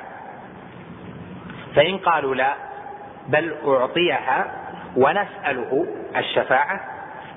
[1.74, 2.54] فإن قالوا لا
[3.28, 4.54] بل أعطيها
[4.96, 5.86] ونسأله
[6.16, 6.80] الشفاعة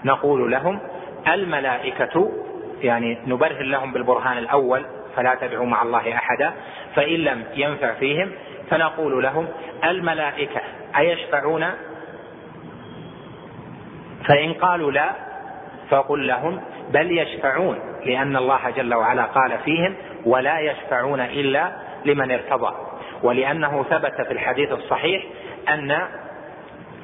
[0.05, 0.79] نقول لهم
[1.27, 2.31] الملائكة
[2.81, 6.53] يعني نبرهن لهم بالبرهان الأول فلا تدعوا مع الله أحدا
[6.95, 8.31] فإن لم ينفع فيهم
[8.69, 9.47] فنقول لهم
[9.83, 10.61] الملائكة
[10.97, 11.65] أيشفعون؟
[14.27, 15.11] فإن قالوا لا
[15.89, 21.71] فقل لهم بل يشفعون لأن الله جل وعلا قال فيهم ولا يشفعون إلا
[22.05, 22.73] لمن ارتضى.
[23.23, 25.23] ولأنه ثبت في الحديث الصحيح
[25.69, 26.07] أن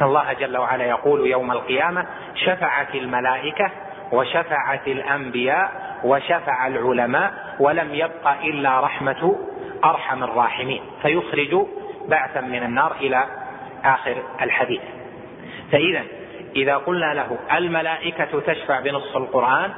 [0.01, 2.05] الله جل وعلا يقول يوم القيامة
[2.35, 3.71] شفعت الملائكة
[4.11, 5.71] وشفعت الأنبياء
[6.03, 9.35] وشفع العلماء ولم يبق إلا رحمة
[9.85, 10.81] أرحم الراحمين.
[11.01, 11.65] فيخرج
[12.07, 13.23] بعثا من النار إلى
[13.83, 14.81] آخر الحديث.
[15.71, 16.01] فإذا
[16.55, 19.71] إذا قلنا له الملائكة تشفع بنص القرآن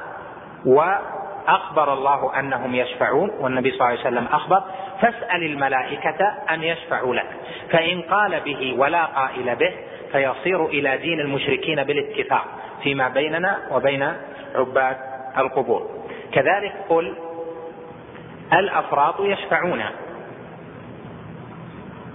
[0.66, 4.62] وأخبر الله أنهم يشفعون والنبي صلى الله عليه وسلم أخبر
[5.00, 7.26] فاسأل الملائكة أن يشفعوا لك.
[7.70, 9.72] فإن قال به ولا قائل به
[10.12, 12.44] فيصير إلى دين المشركين بالاتفاق.
[12.82, 14.12] فيما بيننا وبين
[14.54, 14.96] عباد
[15.38, 15.90] القبور.
[16.32, 17.14] كذلك قل
[18.52, 19.82] الأفراط يشفعون.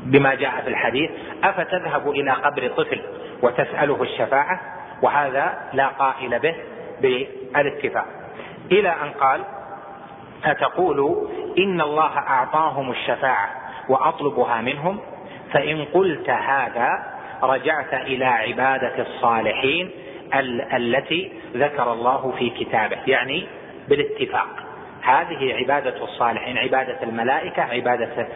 [0.03, 1.11] بما جاء في الحديث
[1.43, 3.01] أفتذهب إلى قبر طفل
[3.41, 4.59] وتسأله الشفاعة
[5.01, 6.55] وهذا لا قائل به
[7.01, 8.05] بالاتفاق.
[8.71, 9.41] إلى أن قال
[10.45, 13.49] أتقول إن الله أعطاهم الشفاعة
[13.89, 14.99] وأطلبها منهم؟
[15.53, 16.89] فإن قلت هذا
[17.43, 19.91] رجعت إلى عبادة الصالحين
[20.73, 23.47] التي ذكر الله في كتابه يعني
[23.89, 24.47] بالاتفاق.
[25.01, 28.27] هذه عبادة الصالحين عبادة الملائكة عبادة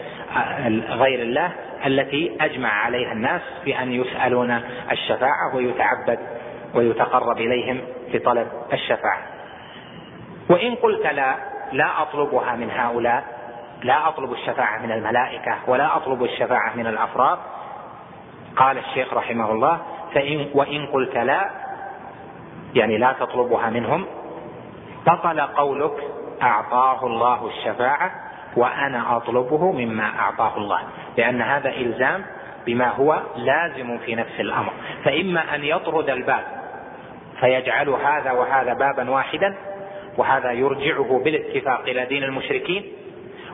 [0.89, 1.51] غير الله
[1.85, 6.19] التي أجمع عليها الناس بأن يسألون الشفاعة ويتعبد
[6.73, 7.81] ويتقرب إليهم
[8.11, 9.21] في طلب الشفاعة.
[10.49, 11.35] وإن قلت لا
[11.71, 13.23] لا أطلبها من هؤلاء
[13.83, 17.37] لا أطلب الشفاعة من الملائكة ولا أطلب الشفاعة من الأفراد
[18.55, 19.81] قال الشيخ رحمه الله
[20.13, 21.49] فإن وإن قلت لا
[22.75, 24.05] يعني لا تطلبها منهم.
[25.07, 26.03] بطل قولك
[26.41, 28.11] أعطاه الله الشفاعة
[28.55, 30.79] وأنا أطلبه مما أعطاه الله.
[31.17, 32.25] لأن هذا إلزام
[32.65, 34.71] بما هو لازم في نفس الأمر.
[35.03, 36.43] فإما أن يطرد الباب
[37.39, 39.55] فيجعل هذا وهذا بابا واحدا
[40.17, 42.83] وهذا يرجعه بالاتفاق إلى دين المشركين.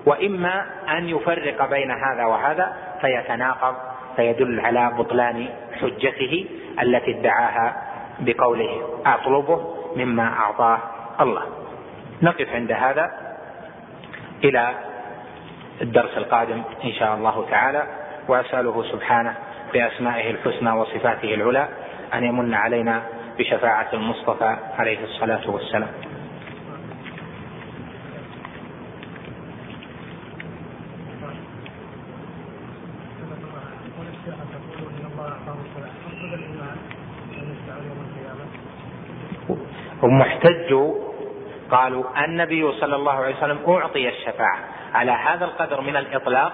[0.05, 3.75] وإما أن يفرق بين هذا وهذا فيتناقض
[4.15, 5.47] فيدل على بطلان
[5.81, 6.45] حجته
[6.81, 7.90] التي ادعاها
[8.21, 10.79] بقوله أطلبه مما أعطاه
[11.21, 11.43] الله.
[12.21, 13.11] نقف عند هذا
[14.43, 14.73] إلى
[15.81, 17.83] الدرس القادم إن شاء الله تعالى
[18.27, 19.35] وأسأله سبحانه
[19.73, 21.67] بأسمائه الحسنى وصفاته العلى
[22.13, 23.03] أن يمن علينا
[23.39, 25.89] بشفاعة المصطفى عليه الصلاة والسلام
[40.03, 40.93] هم احتجوا
[41.71, 44.59] قالوا النبي صلى الله عليه وسلم أعطي الشفاعة.
[44.93, 46.53] على هذا القدر من الإطلاق؟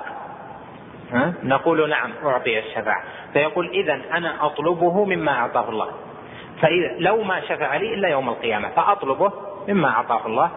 [1.43, 3.03] نقول نعم أعطي الشفاعة.
[3.33, 5.87] فيقول إذا أنا أطلبه مما أعطاه الله.
[6.61, 9.33] فإذا لو ما شفع لي إلا يوم القيامة فأطلبه
[9.67, 10.51] مما أعطاه الله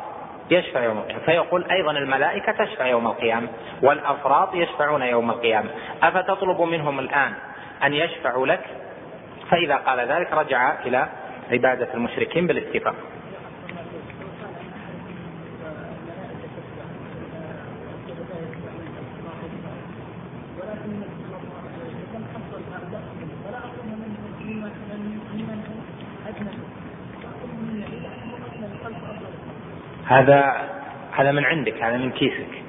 [0.50, 1.22] يشفع يوم القيامة.
[1.22, 3.48] فيقول أيضا الملائكة تشفع يوم القيامة
[3.82, 5.70] والأفراط يشفعون يوم القيامة.
[6.02, 7.32] أفتطلب منهم الآن
[7.84, 8.64] أن يشفعوا لك؟
[9.50, 11.08] فإذا قال ذلك رجع إلى
[11.50, 12.94] عبادة المشركين بالاتفاق.
[30.10, 30.68] هذا
[31.12, 32.62] هذا من عندك هذا من كيسك.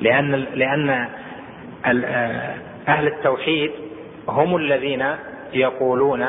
[0.00, 1.08] لأن لأن
[2.88, 3.70] أهل التوحيد
[4.28, 5.06] هم الذين
[5.52, 6.26] يقولون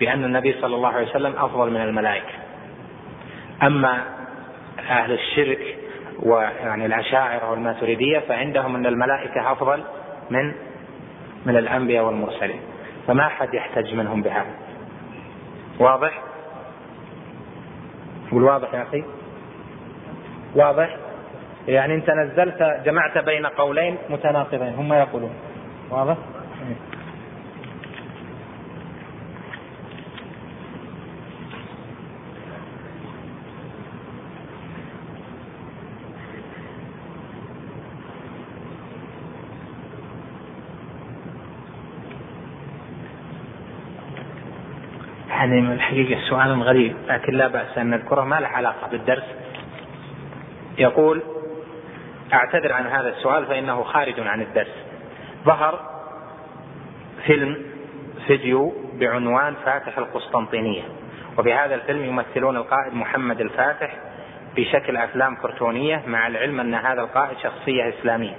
[0.00, 2.34] بأن النبي صلى الله عليه وسلم أفضل من الملائكة.
[3.62, 4.02] أما
[4.78, 5.76] أهل الشرك
[6.22, 9.84] ويعني الأشاعرة والماتريدية فعندهم أن الملائكة أفضل
[10.30, 10.52] من
[11.46, 12.60] من الأنبياء والمرسلين.
[13.06, 14.54] فما أحد يحتج منهم بهذا.
[15.80, 16.22] واضح؟
[18.30, 19.04] قول واضح يا أخي؟
[20.54, 20.96] واضح؟
[21.68, 25.32] يعني أنت نزلت جمعت بين قولين متناقضين هم يقولون
[25.90, 26.16] واضح؟
[45.48, 49.24] يعني الحقيقة سؤال غريب لكن لا بأس أن نذكره ما له علاقة بالدرس
[50.78, 51.22] يقول
[52.32, 54.84] أعتذر عن هذا السؤال فإنه خارج عن الدرس.
[55.44, 55.80] ظهر
[57.26, 57.56] فيلم
[58.26, 60.82] فيديو بعنوان فاتح القسطنطينية
[61.38, 63.94] وفي هذا الفيلم يمثلون القائد محمد الفاتح
[64.56, 68.34] بشكل أفلام كرتونية مع العلم أن هذا القائد شخصية إسلامية.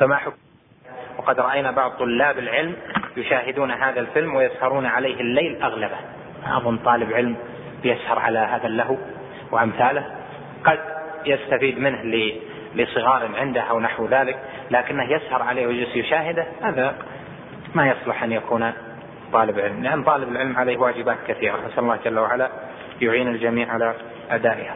[0.00, 0.36] فما حكم؟
[1.18, 2.76] وقد رأينا بعض طلاب العلم
[3.16, 5.96] يشاهدون هذا الفيلم ويسهرون عليه الليل أغلبه.
[6.46, 7.36] أظن طالب علم
[7.84, 8.96] يسهر على هذا اللهو
[9.50, 10.06] وأمثاله.
[10.64, 10.93] قد
[11.26, 12.32] يستفيد منه
[12.74, 14.36] لصغار عنده أو نحو ذلك
[14.70, 16.94] لكنه يسهر عليه ويجلس يشاهده هذا
[17.74, 18.72] ما يصلح أن يكون
[19.32, 22.50] طالب علم لأن طالب العلم عليه واجبات كثيرة نسأل الله جل وعلا
[23.00, 23.94] يعين الجميع على
[24.30, 24.74] أدائها.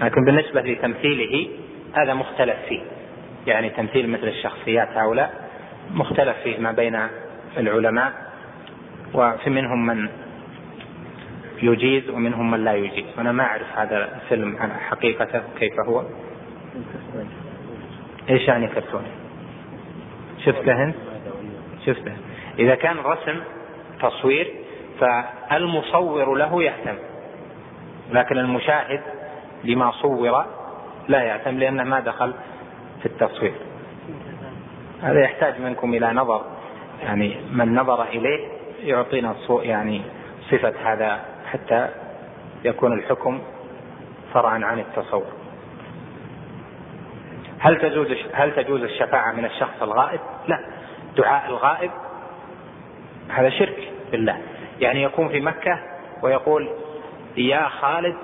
[0.00, 1.48] لكن بالنسبة لتمثيله
[1.94, 2.82] هذا مختلف فيه.
[3.46, 5.50] يعني تمثيل مثل الشخصيات هؤلاء
[5.90, 7.08] مختلف فيه ما بين
[7.56, 8.12] العلماء
[9.14, 10.08] وفي منهم من
[11.62, 13.04] يجيز ومنهم من لا يجيز.
[13.18, 14.58] وأنا ما أعرف هذا الفيلم
[14.90, 16.02] حقيقته كيف هو.
[18.30, 19.08] إيش يعني كرتوني
[20.44, 20.96] شفته انت
[21.86, 22.12] شفته
[22.58, 23.40] إذا كان رسم
[24.02, 24.54] تصوير
[25.00, 26.94] فالمصور له يهتم.
[28.12, 29.00] لكن المشاهد
[29.64, 30.44] لما صور
[31.08, 32.34] لا يهتم لأنه ما دخل
[33.00, 33.54] في التصوير.
[35.02, 36.44] هذا يحتاج منكم إلى نظر.
[37.02, 38.48] يعني من نظر إليه
[38.82, 40.02] يعطينا يعني
[40.50, 41.20] صفة هذا
[41.52, 41.88] حتى
[42.64, 43.40] يكون الحكم
[44.34, 45.26] فرعا عن التصور.
[47.58, 50.60] هل تجوز هل تجوز الشفاعة من الشخص الغائب؟ لا.
[51.16, 51.90] دعاء الغائب
[53.28, 54.38] هذا شرك بالله.
[54.80, 55.78] يعني يكون في مكة
[56.22, 56.68] ويقول
[57.36, 58.16] يا خالد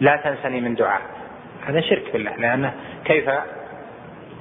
[0.00, 1.02] لا تنسني من دعاء.
[1.66, 2.74] هذا شرك بالله لأنه
[3.04, 3.30] كيف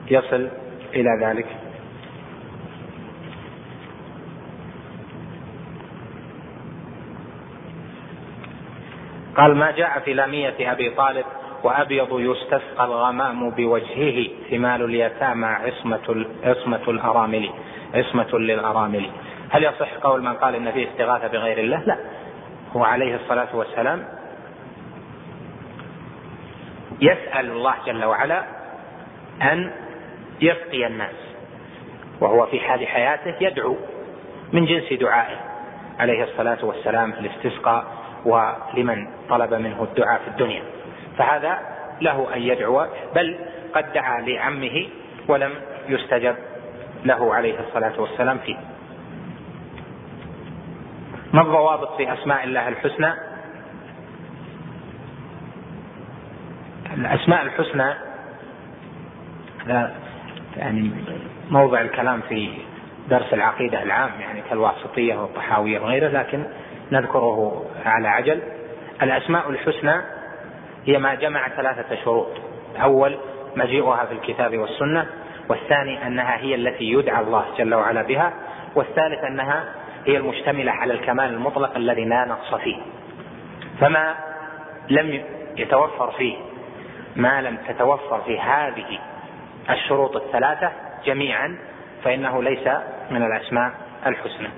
[0.08, 0.50] يصل
[0.94, 1.46] إلى ذلك؟
[9.38, 11.26] قال ما جاء في لامية أبي طالب
[11.64, 17.50] وأبيض يستسقى الغمام بوجهه ثمال اليتامى عصمة عصمة الأرامل
[17.94, 19.10] عصمة للأرامل.
[19.50, 21.98] هل يصح قول من قال إن فيه استغاثة بغير الله؟ لا.
[22.76, 24.08] هو عليه الصلاة والسلام
[27.02, 28.44] يسأل الله جل وعلا
[29.42, 29.72] أن
[30.42, 31.16] يسقي الناس
[32.22, 33.78] وهو في حال حياته يدعو
[34.54, 35.38] من جنس دعائه.
[36.00, 37.97] عليه الصلاة والسلام في الاستسقاء
[38.28, 40.64] ولمن طلب منه الدعاء في الدنيا.
[41.18, 41.60] فهذا
[42.02, 43.36] له أن يدعو بل
[43.74, 44.88] قد دعا لعمه
[45.28, 45.52] ولم
[45.90, 46.36] يستجب
[47.06, 48.58] له عليه الصلاة والسلام فيه.
[51.34, 53.14] ما الضوابط في أسماء الله الحسنى؟
[56.94, 57.94] الأسماء الحسنى
[59.66, 59.96] هذا
[60.58, 60.92] يعني
[61.50, 62.50] موضع الكلام في
[63.10, 66.44] درس العقيدة العام يعني كالواسطية والطحاوية وغيره لكن
[66.92, 68.42] نذكره على عجل.
[69.02, 70.02] الأسماء الحسنى
[70.86, 72.28] هي ما جمع ثلاثة شروط.
[72.84, 73.18] أول
[73.56, 75.08] مجيئها في الكتاب والسنة.
[75.50, 78.34] والثاني أنها هي التي يدعى الله جل وعلا بها.
[78.76, 79.66] والثالث أنها
[80.06, 82.78] هي المشتملة على الكمال المطلق الذي لا نقص فيه.
[83.80, 84.16] فما
[84.90, 85.24] لم
[85.58, 86.36] يتوفر فيه
[87.16, 89.00] ما لم تتوفر في هذه
[89.70, 90.72] الشروط الثلاثة
[91.06, 91.58] جميعا
[92.04, 92.68] فإنه ليس
[93.12, 93.72] من الأسماء
[94.08, 94.50] الحسنى.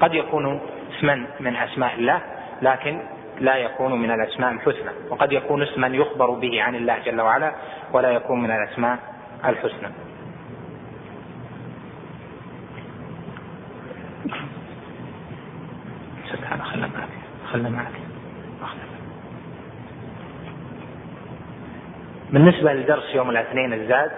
[0.00, 0.60] قد يكون
[0.98, 2.20] اسما من أسماء الله
[2.62, 3.00] لكن
[3.40, 7.52] لا يكون من الأسماء الحسنى وقد يكون اسما يخبر به عن الله جل وعلا
[7.92, 8.98] ولا يكون من الأسماء
[9.44, 9.88] الحسنى.
[16.64, 17.08] خلنا معك
[17.52, 17.94] خلنا معك.
[22.30, 24.10] بالنسبة لدرس يوم الاثنين الزاد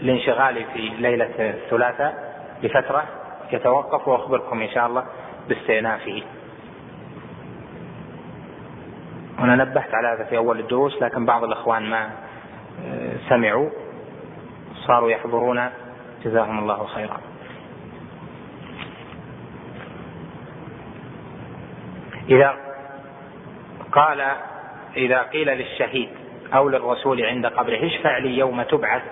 [0.00, 2.14] لانشغالي في ليلة الثلاثاء
[2.62, 3.04] لفترة
[3.52, 5.04] يتوقف وأخبركم إن شاء الله
[5.48, 6.22] باستئنافه
[9.38, 12.10] أنا نبهت على هذا في أول الدروس لكن بعض الإخوان ما
[12.84, 13.70] آه، سمعوا
[14.86, 15.68] صاروا يحضرون.
[16.24, 17.20] جزاهم الله خيرا.
[22.28, 22.56] إذا
[23.92, 24.24] قال
[24.96, 26.08] إذا قيل للشهيد
[26.54, 29.02] أو للرسول عند قبره اشفع لي يوم تبعث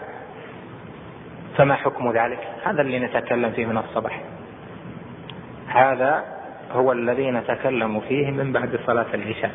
[1.57, 4.21] فما حكم ذلك؟ هذا اللي نتكلم فيه من الصباح
[5.69, 6.25] هذا
[6.73, 9.51] هو الذي نتكلم فيه من بعد صلاة العشاء.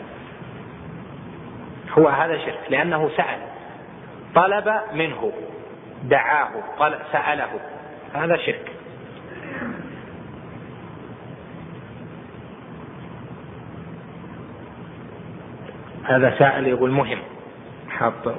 [1.98, 3.40] هو هذا شرك لأنه سأل
[4.36, 5.32] طلب منه
[6.04, 6.50] دعاه
[6.80, 7.50] طلب سأله.
[8.14, 8.72] هذا شرك.
[16.04, 17.20] هذا سائل يقول مهم.
[17.90, 18.36] حط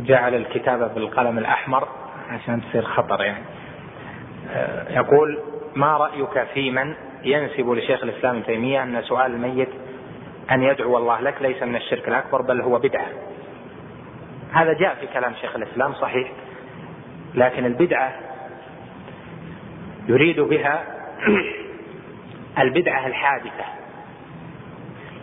[0.00, 1.88] جعل الكتابة بالقلم الأحمر
[2.30, 3.44] عشان تصير خطر يعني.
[4.50, 5.38] آه، يقول
[5.76, 6.94] ما رأيك في من
[7.24, 9.68] ينسب لشيخ الإسلام ابن تيمية أن سؤال الميت
[10.50, 13.06] أن يدعو الله لك ليس من الشرك الأكبر بل هو بدعة؟
[14.52, 16.32] هذا جاء في كلام شيخ الإسلام صحيح
[17.34, 18.12] لكن البدعة
[20.08, 20.84] يريد بها
[22.62, 23.64] البدعة الحادثة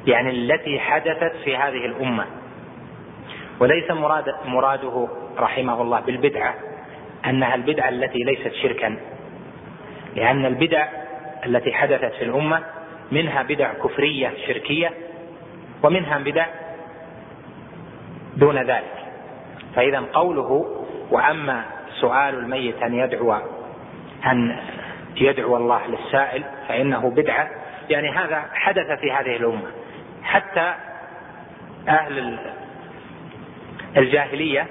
[0.08, 2.26] يعني التي حدثت في هذه الأمة.
[3.60, 6.56] وليس مراد مراده رحمه الله بالبدعة
[7.26, 8.98] أنها البدعة التي ليست شركا.
[10.18, 10.88] لأن البدع
[11.46, 12.64] التي حدثت في الأمة
[13.12, 14.92] منها بدع كفرية شركية
[15.84, 16.46] ومنها بدع
[18.36, 18.94] دون ذلك.
[19.76, 20.66] فإذا قوله
[21.12, 21.66] وأما
[22.02, 23.34] سؤال الميت أن يدعو
[24.26, 24.60] أن
[25.16, 27.50] يدعو الله للسائل فإنه بدعة.
[27.90, 29.72] يعني هذا حدث في هذه الأمة.
[30.24, 30.74] حتى
[31.88, 32.40] أهل
[33.98, 34.68] الجاهلية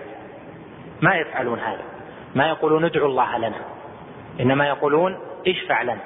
[1.02, 1.84] ما يفعلون هذا.
[2.34, 3.60] ما يقولون ادعوا الله لنا.
[4.40, 5.18] إنما يقولون
[5.48, 6.00] اشفع لنا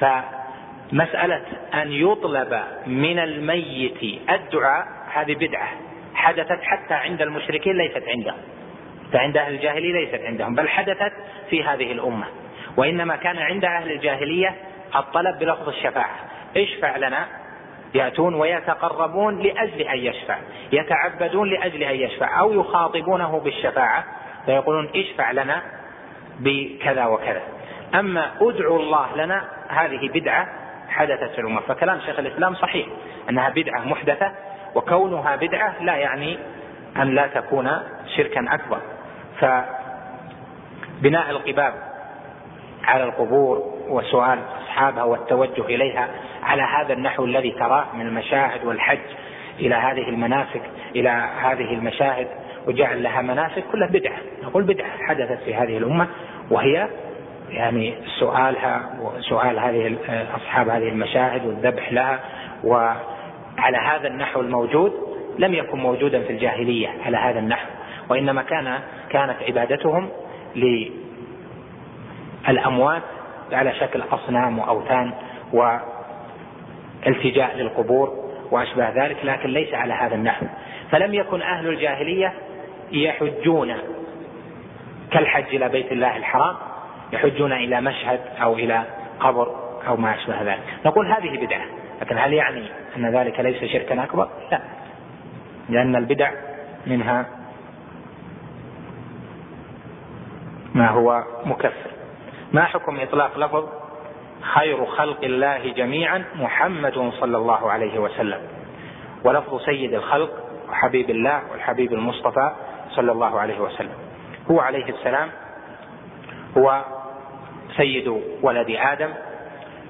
[0.00, 1.42] فمسألة
[1.74, 5.68] أن يطلب من الميت الدعاء هذه بدعة
[6.14, 8.36] حدثت حتى عند المشركين ليست عندهم
[9.12, 11.12] فعند أهل الجاهلية ليست عندهم بل حدثت
[11.50, 12.26] في هذه الأمة.
[12.76, 14.56] وإنما كان عند أهل الجاهلية
[14.96, 16.16] الطلب بلفظ الشفاعة.
[16.56, 17.26] اشفع لنا
[17.94, 20.38] يأتون ويتقربون لأجل أن يشفع
[20.72, 24.04] يتعبدون لأجل أن يشفع أو يخاطبونه بالشفاعة
[24.46, 25.62] فيقولون اشفع لنا
[26.40, 27.42] بكذا وكذا.
[27.94, 30.48] أما ادعوا الله لنا هذه بدعة
[30.88, 31.60] حدثت في الأمة.
[31.60, 32.86] فكلام شيخ الإسلام صحيح
[33.30, 34.32] أنها بدعة محدثة
[34.74, 36.38] وكونها بدعة لا يعني
[36.96, 37.70] أن لا تكون
[38.16, 38.80] شركا أكبر.
[41.00, 41.74] فبناء القباب
[42.84, 46.08] على القبور وسؤال أصحابها والتوجه إليها
[46.42, 48.98] على هذا النحو الذي تراه من المشاهد والحج
[49.58, 50.62] إلى هذه المناسك
[50.96, 51.08] إلى
[51.42, 52.28] هذه المشاهد
[52.66, 54.18] وجعل لها مناسك كلها بدعة.
[54.42, 56.08] نقول بدعة حدثت في هذه الأمة
[56.50, 56.88] وهي
[57.50, 59.96] يعني سؤالها وسؤال هذه
[60.36, 62.20] أصحاب هذه المشاهد والذبح لها
[62.64, 64.92] وعلى هذا النحو الموجود
[65.38, 67.68] لم يكن موجودا في الجاهلية على هذا النحو
[68.08, 68.78] وإنما كان
[69.10, 70.08] كانت عبادتهم
[72.48, 73.02] للأموات
[73.52, 75.12] على شكل أصنام وأوثان
[77.06, 80.46] والتجاء للقبور وأشبه ذلك لكن ليس على هذا النحو.
[80.90, 82.32] فلم يكن أهل الجاهلية
[82.92, 83.74] يحجون
[85.10, 86.56] كالحج إلى بيت الله الحرام
[87.12, 88.84] يحجون إلى مشهد أو إلى
[89.20, 89.56] قبر
[89.86, 90.62] أو ما أشبه ذلك.
[90.86, 91.64] نقول هذه بدعة.
[92.00, 94.60] لكن هل يعني أن ذلك ليس شركا أكبر؟ لا.
[95.68, 96.30] لأن البدع
[96.86, 97.26] منها
[100.74, 101.90] ما هو مكفر.
[102.52, 103.68] ما حكم إطلاق لفظ
[104.40, 108.40] خير خلق الله جميعا محمد صلى الله عليه وسلم؟
[109.24, 110.30] ولفظ سيد الخلق
[110.70, 112.52] وحبيب الله والحبيب المصطفى
[112.90, 113.94] صلى الله عليه وسلم.
[114.50, 115.28] هو عليه السلام
[116.58, 116.84] هو
[117.78, 119.10] سيد ولد آدم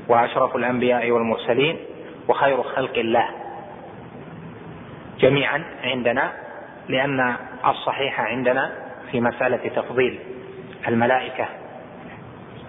[0.09, 1.77] وأشرف الأنبياء والمرسلين
[2.29, 3.29] وخير خلق الله
[5.19, 6.33] جميعا عندنا
[6.89, 7.37] لأن
[7.67, 8.73] الصحيح عندنا
[9.11, 10.19] في مسألة تفضيل
[10.89, 11.49] الملائكة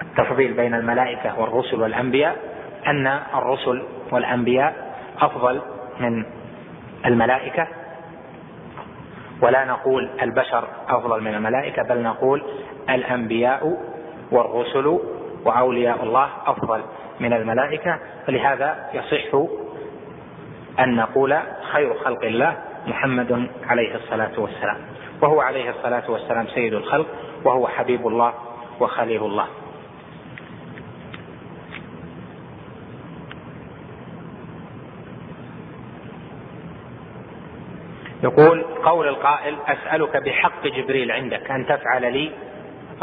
[0.01, 2.36] التفضيل بين الملائكة والرسل والأنبياء
[2.88, 5.61] أن الرسل والأنبياء أفضل
[5.99, 6.26] من
[7.05, 7.67] الملائكة.
[9.41, 12.43] ولا نقول البشر أفضل من الملائكة بل نقول
[12.89, 13.78] الأنبياء
[14.32, 14.99] والرسل
[15.45, 16.82] وأولياء الله أفضل
[17.19, 19.36] من الملائكة فلهذا يصح
[20.80, 21.38] أن نقول
[21.71, 22.57] خير خلق الله
[22.88, 24.77] محمد عليه الصلاة والسلام.
[25.21, 27.07] وهو عليه الصلاة والسلام سيد الخلق
[27.43, 28.34] وهو حبيب الله
[28.80, 29.45] وخليل الله.
[38.23, 42.32] يقول قول القائل أسألك بحق جبريل عندك أن تفعل لي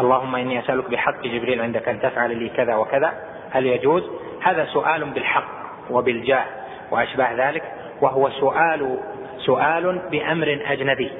[0.00, 3.12] اللهم إني أسألك بحق جبريل عندك أن تفعل لي كذا وكذا.
[3.50, 4.02] هل يجوز؟
[4.42, 5.48] هذا سؤال بالحق
[5.90, 6.44] وبالجاه
[6.90, 7.62] وأشباه ذلك
[8.00, 8.98] وهو سؤال
[9.38, 11.10] سؤال بأمر أجنبي.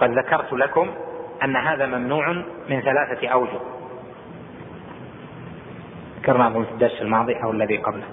[0.00, 0.90] قد ذكرت لكم
[1.44, 2.32] أن هذا ممنوع
[2.68, 3.60] من ثلاثة أوجه.
[6.20, 8.08] ذكرناه في الدرس الماضي أو الذي قبله.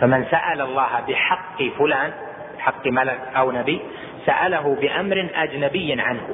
[0.00, 2.12] فمن سأل الله بحق فلان
[2.58, 3.80] حق ملك أو نبي
[4.26, 6.28] سأله بأمر أجنبي عنه.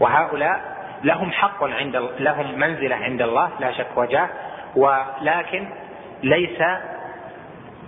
[0.00, 0.71] وهؤلاء
[1.04, 4.28] لهم حق عند لهم منزلة عند الله لا شك وجاه
[4.76, 5.68] ولكن
[6.22, 6.60] ليس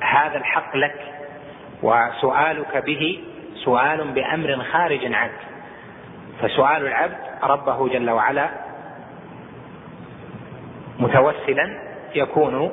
[0.01, 1.01] هذا الحق لك.
[1.83, 3.21] وسؤالك به
[3.55, 5.41] سؤال بأمر خارج عنك.
[6.43, 8.49] فسؤال العبد ربه جل وعلا
[10.99, 11.79] متوسلا
[12.15, 12.71] يكون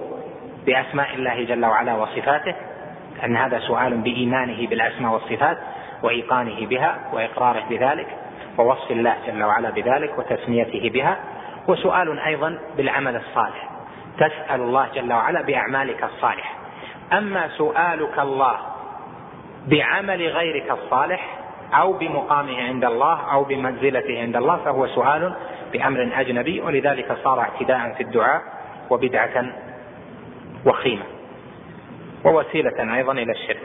[0.66, 2.56] بأسماء الله جل وعلا وصفاته
[3.26, 5.58] أن هذا سؤال بإيمانه بالأسماء والصفات
[6.04, 8.08] وإيقانه بها وإقراره بذلك.
[8.62, 11.18] ووصف الله جل وعلا بذلك وتسميته بها
[11.68, 13.70] وسؤال أيضا بالعمل الصالح.
[14.18, 16.54] تسأل الله جل وعلا بأعمالك الصالحة
[17.14, 18.58] أما سؤالك الله
[19.68, 21.38] بعمل غيرك الصالح
[21.74, 25.34] أو بمقامه عند الله أو بمنزلته عند الله فهو سؤال
[25.74, 28.42] بأمر أجنبي ولذلك صار اعتداء في الدعاء
[28.90, 29.46] وبدعة
[30.66, 31.04] وخيمة.
[32.26, 33.62] ووسيلة أيضا إلى الشرك.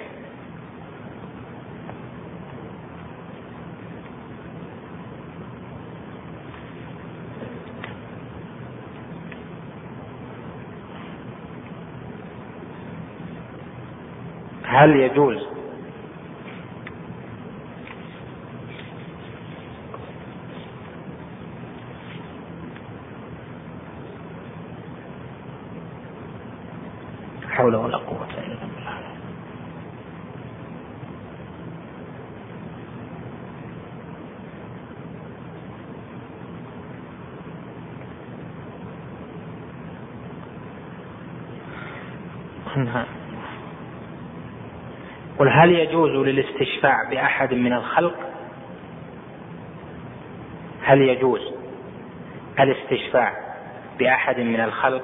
[14.76, 15.46] هل يجوز؟
[27.48, 28.96] حول ولا قوة إلا بالله
[42.76, 43.06] نعم
[45.38, 48.14] قل هل يجوز للاستشفاع بأحد من الخلق؟
[50.82, 51.40] هل يجوز
[52.60, 53.32] الاستشفاع
[53.98, 55.02] بأحد من الخلق؟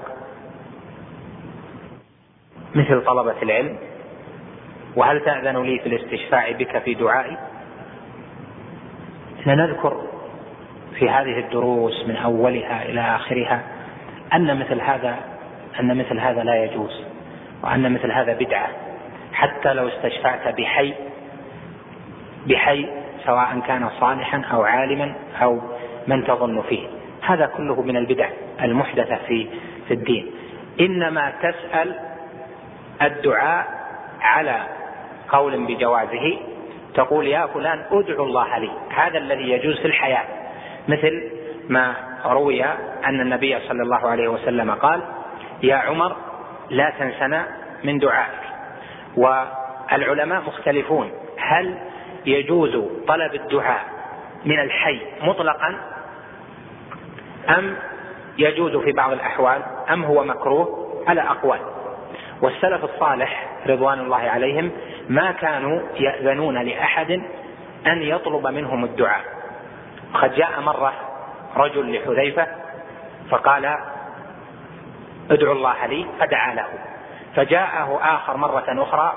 [2.74, 3.78] مثل طلبة العلم
[4.96, 7.36] وهل تأذن لي في الاستشفاع بك في دعائي؟
[9.46, 10.02] نذكر
[10.98, 13.62] في هذه الدروس من أولها إلى آخرها
[14.34, 15.16] أن مثل هذا
[15.80, 17.04] أن مثل هذا لا يجوز
[17.62, 18.68] وأن مثل هذا بدعة.
[19.42, 20.94] حتى لو استشفعت بحي
[22.46, 22.86] بحي
[23.26, 25.60] سواء كان صالحا أو عالما أو
[26.06, 26.86] من تظن فيه.
[27.22, 28.28] هذا كله من البدع
[28.62, 29.48] المحدثة في
[29.88, 30.30] في الدين.
[30.80, 31.94] إنما تسأل
[33.02, 33.66] الدعاء
[34.20, 34.62] على
[35.28, 36.38] قول بجوازه
[36.94, 38.70] تقول يا فلان ادعو الله لي.
[38.94, 40.24] هذا الذي يجوز في الحياة.
[40.88, 41.30] مثل
[41.68, 42.64] ما روي
[43.04, 45.02] أن النبي صلى الله عليه وسلم قال
[45.62, 46.16] يا عمر
[46.70, 47.46] لا تنسنا
[47.84, 48.51] من دعائك.
[49.16, 51.12] والعلماء مختلفون.
[51.38, 51.78] هل
[52.26, 52.76] يجوز
[53.08, 53.84] طلب الدعاء
[54.44, 55.74] من الحي مطلقا؟
[57.48, 57.76] أم
[58.38, 61.60] يجوز في بعض الأحوال؟ أم هو مكروه؟ على أقوال.
[62.42, 64.70] والسلف الصالح رضوان الله عليهم
[65.08, 67.10] ما كانوا يأذنون لأحد
[67.86, 69.24] أن يطلب منهم الدعاء.
[70.14, 70.92] قد جاء مرة
[71.56, 72.46] رجل لحذيفة
[73.30, 73.76] فقال
[75.30, 76.91] ادعو الله لي فدعا له.
[77.36, 79.12] فجاءه آخر مرة أخرى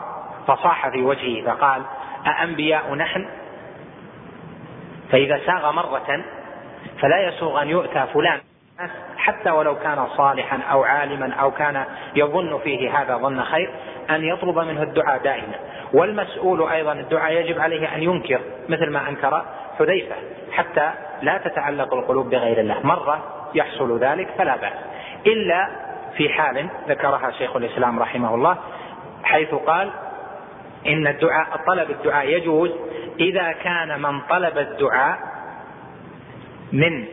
[0.47, 1.81] فصاح في وجهه فقال
[2.27, 3.27] أأنبياء نحن؟
[5.11, 6.23] فإذا ساغ مرة
[7.01, 8.39] فلا يسوغ أن يؤتى فلان.
[9.17, 11.85] حتى ولو كان صالحا أو عالما أو كان
[12.15, 13.69] يظن فيه هذا ظن خير
[14.09, 15.55] أن يطلب منه الدعاء دائما.
[15.93, 18.39] والمسؤول أيضا الدعاء يجب عليه أن ينكر
[18.69, 19.45] مثل ما أنكر
[19.79, 20.15] حذيفة
[20.51, 22.85] حتى لا تتعلق القلوب بغير الله.
[22.85, 23.23] مرة
[23.55, 24.73] يحصل ذلك فلا بأس.
[25.27, 25.84] إلا
[26.17, 28.57] في حال ذكرها شيخ الإسلام رحمه الله
[29.23, 29.91] حيث قال
[30.87, 32.71] إن الدعاء طلب الدعاء يجوز
[33.19, 35.19] إذا كان من طلب الدعاء
[36.71, 37.05] من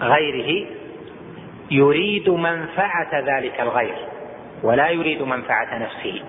[0.00, 0.66] غيره
[1.70, 3.96] يريد منفعة ذلك الغير
[4.62, 6.22] ولا يريد منفعة نفسه.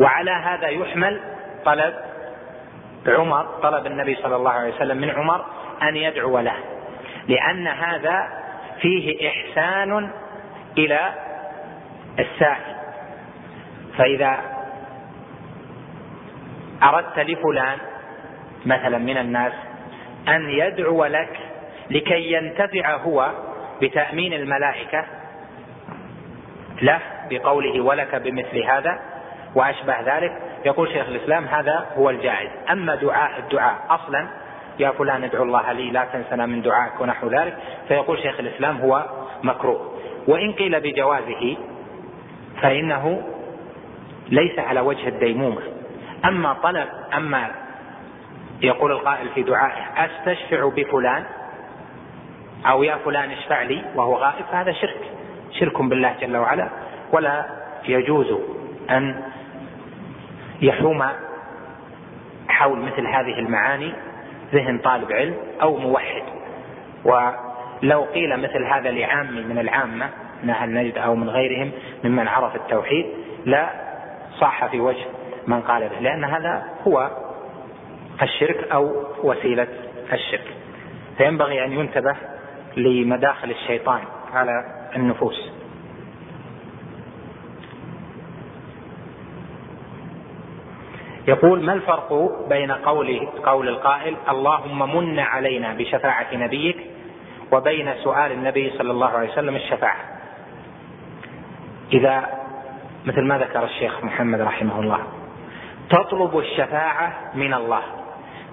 [0.00, 1.20] وعلى هذا يحمل
[1.64, 1.94] طلب
[3.06, 5.44] عمر طلب النبي صلى الله عليه وسلم من عمر
[5.82, 6.56] أن يدعو له
[7.28, 8.28] لأن هذا
[8.80, 10.10] فيه إحسان
[10.78, 11.14] إلى
[12.18, 12.76] السائل
[13.98, 14.38] فإذا
[16.82, 17.78] أردت لفلان
[18.66, 19.52] مثلا من الناس
[20.28, 21.38] أن يدعو لك
[21.90, 23.30] لكي ينتفع هو
[23.82, 25.04] بتأمين الملائكة
[26.82, 27.00] له
[27.30, 29.00] بقوله ولك بمثل هذا
[29.54, 30.32] وأشبه ذلك
[30.64, 32.50] يقول شيخ الإسلام هذا هو الجائز.
[32.70, 34.28] أما دعاء الدعاء أصلا
[34.78, 37.56] يا فلان ادعو الله لي لا تنسنا من دعائك ونحو ذلك
[37.88, 39.06] فيقول شيخ الإسلام هو
[39.42, 39.92] مكروه.
[40.26, 41.56] وإن قيل بجوازه
[42.62, 43.22] فإنه
[44.28, 45.62] ليس على وجه الديمومة.
[46.24, 47.50] أما طلب أما
[48.62, 51.24] يقول القائل في دعائه أستشفع بفلان؟
[52.66, 55.10] أو يا فلان اشفع لي وهو غائب فهذا شرك.
[55.50, 56.68] شرك بالله جل وعلا.
[57.12, 57.46] ولا
[57.88, 58.40] يجوز
[58.90, 59.22] أن
[60.62, 61.04] يحوم
[62.48, 63.92] حول مثل هذه المعاني
[64.52, 66.22] ذهن طالب علم أو موحد.
[67.82, 70.10] ولو قيل مثل هذا لعام من العامة
[70.42, 71.70] من أهل نجد أو من غيرهم
[72.04, 73.06] ممن عرف التوحيد
[73.44, 73.70] لا
[74.40, 75.04] صح في وجه
[75.46, 77.10] من قال به لأن هذا هو
[78.22, 79.68] الشرك أو وسيلة
[80.12, 80.46] الشرك.
[81.16, 82.16] فينبغي أن ينتبه
[82.76, 84.00] لمداخل الشيطان
[84.34, 84.64] على
[84.96, 85.50] النفوس.
[91.28, 92.12] يقول ما الفرق
[92.48, 96.76] بين قول قول القائل اللهم من علينا بشفاعة نبيك
[97.52, 99.96] وبين سؤال النبي صلى الله عليه وسلم الشفاعة.
[101.92, 102.28] إذا
[103.04, 105.00] مثل ما ذكر الشيخ محمد رحمه الله
[105.90, 107.82] تطلب الشفاعة من الله.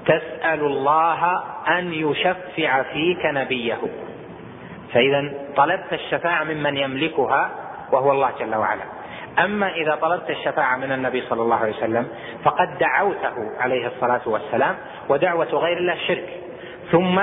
[0.05, 3.79] تسأل الله أن يشفع فيك نبيه.
[4.93, 7.51] فإذا طلبت الشفاعة ممن يملكها
[7.91, 8.83] وهو الله جل وعلا.
[9.39, 12.07] أما إذا طلبت الشفاعة من النبي صلى الله عليه وسلم
[12.43, 14.75] فقد دعوته عليه الصلاة والسلام
[15.09, 16.29] ودعوة غير الله شرك.
[16.91, 17.21] ثم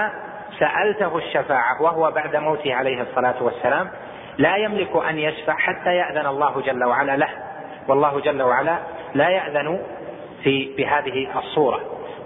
[0.60, 3.90] سألته الشفاعة وهو بعد موته عليه الصلاة والسلام
[4.38, 7.28] لا يملك أن يشفع حتى يأذن الله جل وعلا له.
[7.88, 8.78] والله جل وعلا
[9.14, 9.80] لا يأذن
[10.42, 11.80] في بهذه الصورة.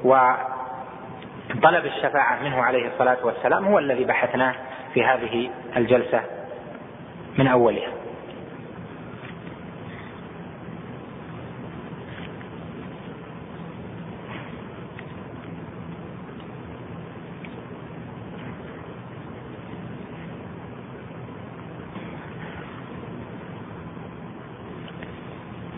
[0.05, 4.55] وطلب الشفاعة منه عليه الصلاة والسلام هو الذي بحثناه
[4.95, 6.21] في هذه الجلسة
[7.39, 8.04] من أولها.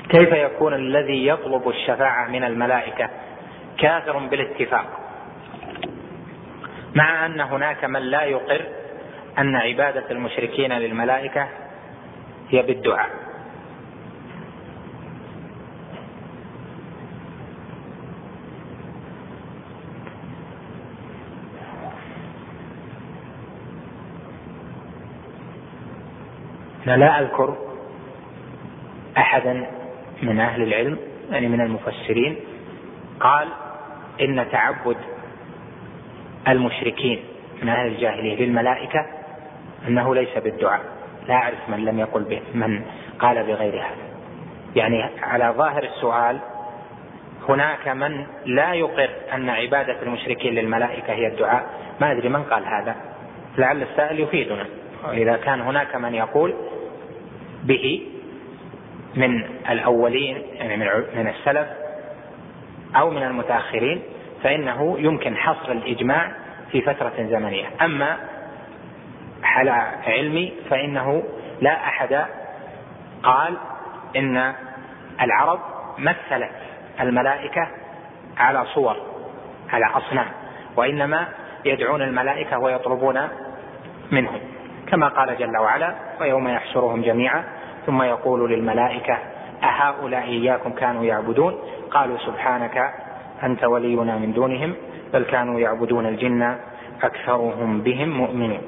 [0.09, 3.11] كيف يكون الذي يطلب الشفاعة من الملائكة
[3.79, 4.87] كافر بالاتفاق؟
[6.95, 8.63] مع أن هناك من لا يقر
[9.39, 11.49] أن عبادة المشركين للملائكة
[12.51, 13.11] هي بالدعاء.
[26.87, 27.57] لا أذكر
[29.17, 29.67] أحدا
[30.23, 30.99] من أهل العلم
[31.31, 32.37] يعني من المفسرين
[33.21, 33.49] قال
[34.21, 34.97] إن تعبد
[36.49, 37.21] المشركين
[37.63, 39.07] من أهل الجاهلية للملائكة
[39.89, 40.81] أنه ليس بالدعاء.
[41.29, 42.83] لا أعرف من لم يقل به من
[43.19, 44.07] قال بغير هذا.
[44.77, 46.39] يعني على ظاهر السؤال
[47.49, 51.67] هناك من لا يقر أن عبادة المشركين للملائكة هي الدعاء.
[52.01, 52.97] ما أدري من قال هذا.
[53.59, 54.67] لعل السائل يفيدنا.
[55.13, 56.55] إذا كان هناك من يقول
[57.65, 58.07] به
[59.17, 60.77] من الأولين يعني
[61.17, 61.69] من السلف
[62.97, 64.03] أو من المتأخرين
[64.43, 66.33] فإنه يمكن حصر الإجماع
[66.73, 67.67] في فترة زمنية.
[67.83, 68.17] أما
[69.43, 71.23] على علمي فإنه
[71.61, 72.27] لا أحد
[73.23, 73.57] قال
[74.17, 74.55] إن
[75.21, 75.61] العرب
[75.99, 76.51] مثلت
[77.01, 77.69] الملائكة
[78.39, 78.97] على صور
[79.73, 80.27] على أصنام
[80.77, 81.29] وإنما
[81.65, 83.29] يدعون الملائكة ويطلبون
[84.11, 84.41] منهم
[84.89, 87.45] كما قال جل وعلا ويوم يحشرهم جميعا
[87.87, 89.19] ثم يقول للملائكة
[89.63, 91.59] أهؤلاء إياكم كانوا يعبدون؟
[91.91, 92.91] قالوا سبحانك
[93.43, 94.75] أنت ولينا من دونهم
[95.13, 96.57] بل كانوا يعبدون الجن
[97.03, 98.61] أكثرهم بهم مؤمنون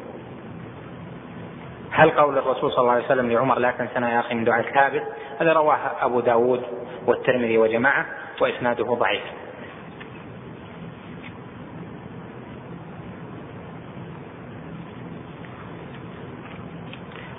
[1.91, 5.03] هل قول الرسول صلى الله عليه وسلم لعمر لا تنسنا يا أخي من دعاء ثابت
[5.41, 6.63] هذا رواه أبو داود
[7.07, 8.07] والترمذي وجماعة
[8.41, 9.23] وإسناده ضعيف.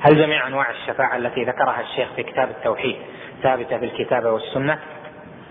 [0.02, 2.96] هل جميع أنواع الشفاعة التي ذكرها الشيخ في كتاب التوحيد
[3.44, 4.80] ثابتة بالكتابه والسنة؟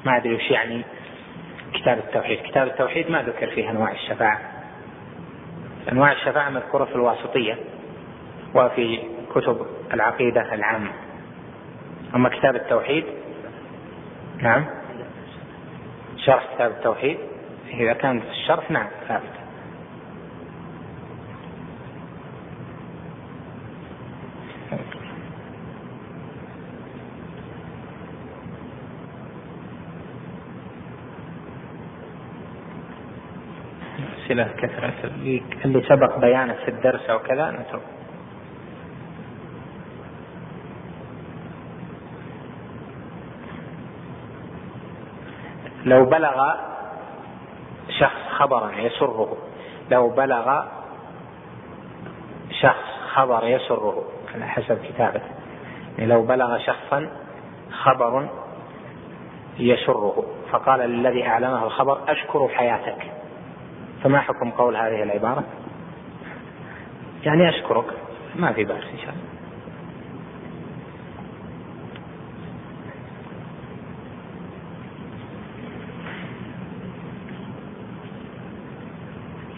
[0.05, 0.83] ما أدري وش يعني
[1.75, 4.41] كتاب التوحيد، كتاب التوحيد ما ذكر فيه أنواع الشفاعة.
[5.93, 7.57] أنواع الشفاعة مذكورة في الواسطية
[8.55, 9.01] وفي
[9.35, 10.91] كتب العقيدة العامة.
[12.15, 13.05] أما كتاب التوحيد
[14.39, 14.67] نعم
[16.17, 17.19] شرح كتاب التوحيد
[17.75, 19.38] إذا كان في الشرح نعم ثابت.
[34.29, 34.95] أسئلة كثرة
[35.65, 37.83] اللي سبق بيانه في الدرس أو كذا؟ نترك.
[45.85, 46.55] لو بلغ
[47.89, 49.37] شخص خبرا يسره
[49.91, 50.63] لو بلغ
[52.51, 54.18] شخص خبر يسره.
[54.43, 55.31] حسب كتابته
[55.99, 57.09] يعني لو بلغ شخصا
[57.71, 58.29] خبر
[59.59, 63.13] يسره فقال للذي أعلمه الخبر أشكر حياتك.
[64.03, 65.45] فما حكم قول هذه العبارة؟
[67.23, 67.85] يعني أشكرك
[68.37, 69.29] ما في بأس إن شاء الله.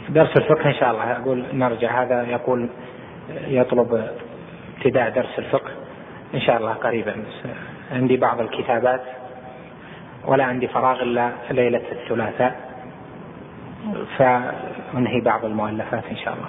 [0.09, 1.13] درس الفقه إن شاء الله.
[1.13, 2.69] أقول نرجع هذا يقول
[3.31, 4.11] يطلب
[4.81, 5.71] ابتداء درس الفقه.
[6.35, 7.15] إن شاء الله قريبا.
[7.93, 9.03] عندي بعض الكتابات.
[10.25, 12.71] ولا عندي فراغ إلا ليلة الثلاثاء.
[14.19, 16.49] فأنهي بعض المؤلفات إن شاء الله.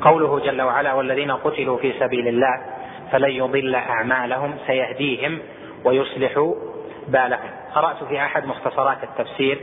[0.00, 2.60] قوله جل وعلا والذين قتلوا في سبيل الله
[3.12, 5.38] فلن يضل أعمالهم سيهديهم
[5.84, 6.54] ويصلح
[7.08, 7.50] بالهم.
[7.74, 9.60] قرأت في أحد مختصرات التفسير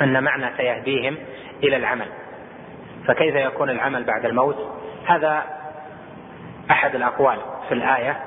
[0.00, 1.16] أن معنى سيهديهم
[1.62, 2.06] إلى العمل.
[3.06, 4.56] فكيف يكون العمل بعد الموت؟
[5.06, 5.42] هذا
[6.70, 7.38] أحد الأقوال
[7.68, 8.20] في الآية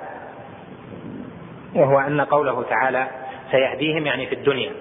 [1.75, 3.07] وهو أن قوله تعالى
[3.51, 4.71] سيهديهم يعني في الدنيا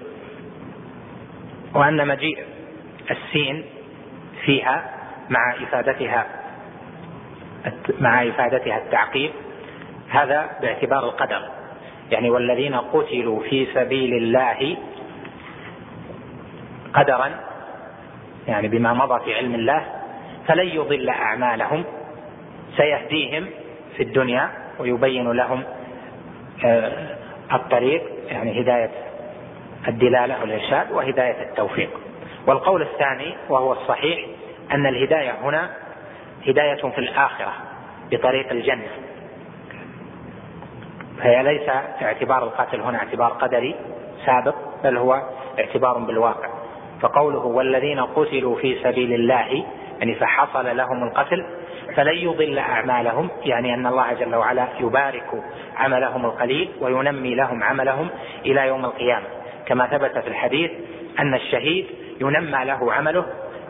[1.75, 2.45] وأن مجيء
[3.11, 3.65] السين
[4.45, 4.91] فيها
[5.29, 6.40] مع إفادتها.
[7.99, 9.31] مع إفادتها التعقيب
[10.09, 11.41] هذا باعتبار القدر.
[12.11, 14.77] يعني والذين قتلوا في سبيل الله
[16.93, 17.31] قدرا
[18.47, 19.85] يعني بما مضى في علم الله
[20.47, 21.83] فلن يضل أعمالهم
[22.77, 23.45] سيهديهم
[23.97, 25.63] في الدنيا ويبين لهم
[26.65, 27.17] آه،
[27.53, 28.91] الطريق يعني هداية
[29.87, 31.89] الدلالة والإرشاد وهداية التوفيق.
[32.47, 34.25] والقول الثاني وهو الصحيح
[34.71, 35.69] أن الهداية هنا
[36.47, 37.53] هداية في الآخرة
[38.11, 38.87] بطريق الجنة.
[41.17, 41.69] فهي ليس
[42.01, 43.75] اعتبار القتل هنا اعتبار قدري
[44.25, 45.21] سابق بل هو
[45.59, 46.49] اعتبار بالواقع.
[47.01, 49.65] فقوله والذين قتلوا في سبيل الله
[49.99, 51.45] يعني فحصل لهم القتل
[51.95, 55.43] فلن يضل أعمالهم يعني أن الله جل وعلا يبارك
[55.77, 58.09] عملهم القليل وينمي لهم عملهم
[58.45, 59.25] إلى يوم القيامة.
[59.65, 60.71] كما ثبت في الحديث
[61.19, 61.85] أن الشهيد
[62.21, 63.25] ينمى له عمله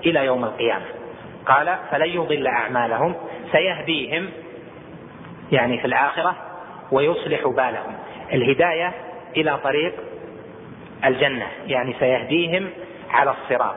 [0.05, 1.00] إلى يوم القيامة.
[1.45, 3.15] قال فلن يضل أعمالهم
[3.51, 4.29] سيهديهم
[5.51, 6.35] يعني في الآخرة
[6.91, 7.95] ويصلح بالهم.
[8.33, 8.93] الهداية
[9.37, 9.93] إلى طريق
[11.05, 12.69] الجنة يعني سيهديهم
[13.11, 13.75] على الصراط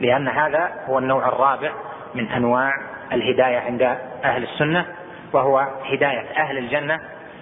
[0.00, 1.72] لأن هذا هو النوع الرابع
[2.14, 2.72] من أنواع
[3.12, 3.82] الهداية عند
[4.24, 4.86] أهل السنة
[5.32, 7.00] وهو هداية أهل الجنة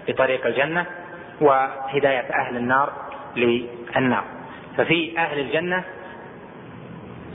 [0.09, 0.86] لطريق الجنة
[1.40, 2.93] وهداية أهل النار
[3.36, 4.24] للنار.
[4.76, 5.85] ففي أهل الجنة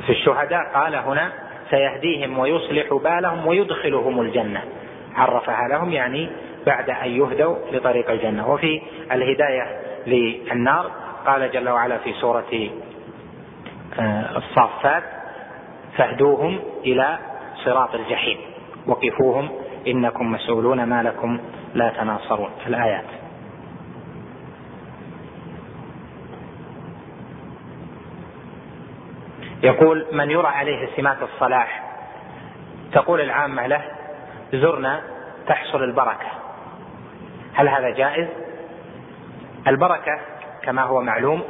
[0.06, 1.32] في الشهداء قال هنا
[1.70, 4.62] سيهديهم ويصلح بالهم ويدخلهم الجنة.
[5.16, 6.30] عرفها لهم يعني
[6.66, 8.52] بعد أن يهدوا لطريق الجنة.
[8.52, 8.82] وفي
[9.12, 9.68] الهداية
[10.08, 10.91] للنار
[11.26, 12.70] قال جل وعلا في سورة
[14.00, 15.04] آه، الصافات
[15.98, 17.18] فاهدوهم إلى
[17.66, 18.38] صراط الجحيم.
[18.88, 19.50] وقفوهم
[19.88, 21.40] إنكم مسؤولون ما لكم
[21.74, 22.50] لا تناصرون.
[22.68, 23.19] الآيات.
[29.64, 31.84] يقول من يرى عليه سمات الصلاح
[32.91, 33.81] تقول العامة له
[34.53, 35.02] زرنا
[35.48, 36.27] تحصل البركة.
[37.53, 38.27] هل هذا جائز؟
[39.68, 40.19] البركة
[40.61, 41.44] كما هو معلوم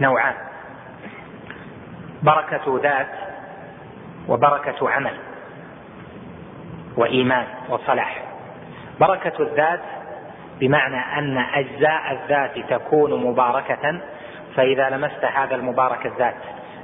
[0.00, 0.34] نوعان.
[2.22, 3.08] بركة ذات
[4.28, 5.14] وبركة عمل
[6.96, 8.22] وإيمان وصلاح.
[9.00, 9.80] بركة الذات
[10.60, 14.00] بمعنى أن أجزاء الذات تكون مباركة
[14.56, 16.34] فإذا لمست هذا المبارك الذات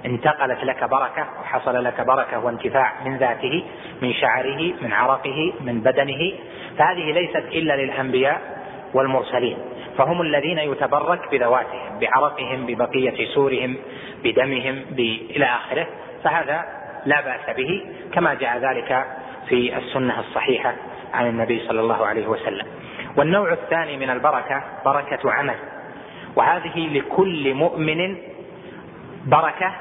[0.04, 3.64] انتقلت لك بركة وحصل لك بركة وانتفاع من ذاته
[4.02, 6.32] من شعره من عرقه من بدنه.
[6.78, 8.40] فهذه ليست إلا للأنبياء
[8.94, 9.58] والمرسلين
[9.98, 13.76] فهم الذين يتبرك بذواتهم بعرقهم ببقية سورهم
[14.24, 14.82] بدمهم
[15.30, 15.86] إلى آخره.
[16.24, 16.64] فهذا
[17.06, 17.82] لا بأس به
[18.12, 19.06] كما جاء ذلك
[19.48, 20.74] في السنة الصحيحة
[21.14, 22.66] عن النبي صلى الله عليه وسلم.
[23.16, 25.56] والنوع الثاني من البركة بركة عمل.
[26.36, 28.16] وهذه لكل مؤمن
[29.26, 29.72] بركة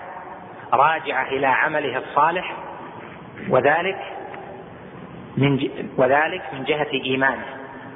[0.74, 2.56] راجعة إلى عمله الصالح
[3.50, 4.00] وذلك
[5.38, 7.46] من وذلك من جهة إيمانه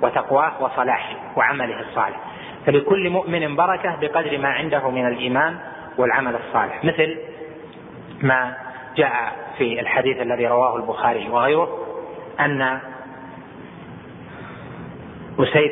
[0.01, 2.19] وتقواه وصلاحه وعمله الصالح.
[2.65, 5.57] فلكل مؤمن بركة بقدر ما عنده من الإيمان
[5.97, 6.83] والعمل الصالح.
[6.83, 7.17] مثل
[8.21, 8.57] ما
[8.97, 11.87] جاء في الحديث الذي رواه البخاري وغيره
[12.39, 12.79] أن
[15.39, 15.71] أسيد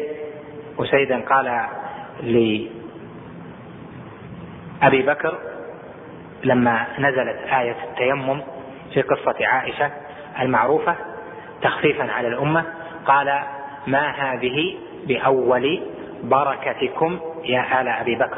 [0.79, 1.67] أسيدا قال
[2.23, 2.71] لأبي
[5.01, 5.54] بكر
[6.45, 8.41] لما نزلت آية التيمم
[8.93, 9.91] في قصة عائشة
[10.41, 10.95] المعروفة
[11.61, 12.63] تخفيفا على الأمة
[13.05, 13.39] قال
[13.87, 14.75] ما هذه
[15.07, 15.81] بأول
[16.23, 18.37] بركتكم يا آل أبي بكر؟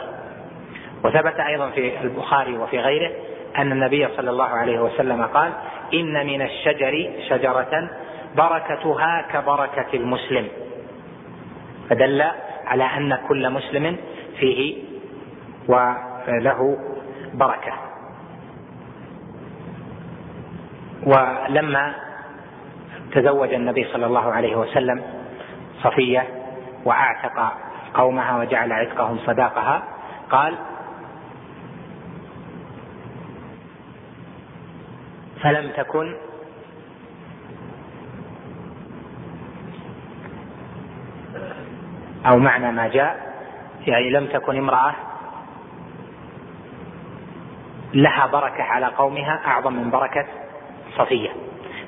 [1.03, 3.11] وثبت أيضا في البخاري وفي غيره
[3.57, 5.51] أن النبي صلى الله عليه وسلم قال
[5.93, 7.89] إن من الشجر شجرة
[8.35, 10.47] بركتها كبركة المسلم.
[11.89, 12.23] فدل
[12.65, 13.97] على أن كل مسلم
[14.39, 14.84] فيه
[15.67, 16.77] وله
[17.34, 17.86] بركة.
[21.07, 21.93] ولما
[23.11, 25.03] تزوج النبي صلى الله عليه وسلم
[25.84, 26.27] صفية
[26.85, 27.53] وأعتق
[27.93, 29.84] قومها وجعل عتقهم صداقها
[30.29, 30.55] قال
[35.41, 36.15] فلم تكن
[42.25, 43.27] أو معنى ما جاء
[43.88, 44.93] يعني لم تكن امرأة
[47.93, 50.25] لها بركة على قومها أعظم من بركة
[50.97, 51.29] صفية.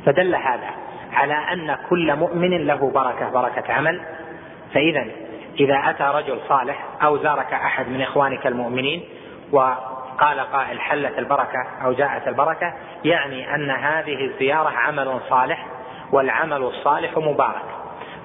[0.06, 0.69] فدل هذا
[1.14, 4.02] على أن كل مؤمن له بركة بركة عمل.
[4.73, 5.06] فإذا
[5.60, 9.03] إذا أتى رجل صالح أو زارك أحد من إخوانك المؤمنين
[9.52, 12.73] وقال قائل حلت البركة أو جاءت البركة
[13.06, 15.65] يعني أن هذه الزيارة عمل صالح
[16.11, 17.65] والعمل الصالح مبارك.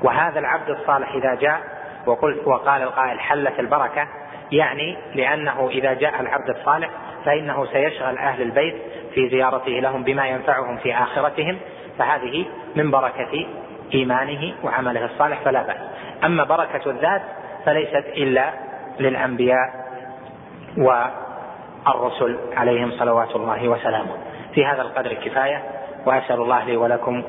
[0.02, 1.60] وهذا العبد الصالح إذا جاء
[2.06, 4.08] وقلت وقال القائل حلت البركة
[4.52, 6.90] يعني لأنه إذا جاء العبد الصالح
[7.24, 8.74] فإنه سيشغل أهل البيت
[9.14, 11.58] في زيارته لهم بما ينفعهم في آخرتهم
[11.98, 12.46] فهذه
[12.76, 13.46] من بركة
[13.94, 15.76] إيمانه وعمله الصالح فلا بأس.
[16.24, 17.22] أما بركة الذات
[17.66, 18.50] فليست إلا
[19.00, 19.84] للأنبياء
[20.76, 24.16] والرسل عليهم صلوات الله وسلامه.
[24.54, 25.62] في هذا القدر كفاية
[26.06, 27.22] وأسأل الله لي ولكم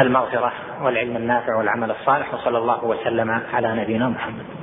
[0.00, 0.52] المغفرة
[0.82, 4.59] والعلم النافع والعمل الصالح وصلى الله وسلم على نبينا محمد.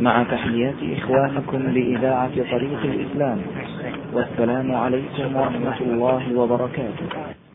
[0.00, 3.38] مع تحيات إخوانكم لإذاعة طريق الإسلام.
[4.12, 7.45] والسلام عليكم ورحمة الله وبركاته.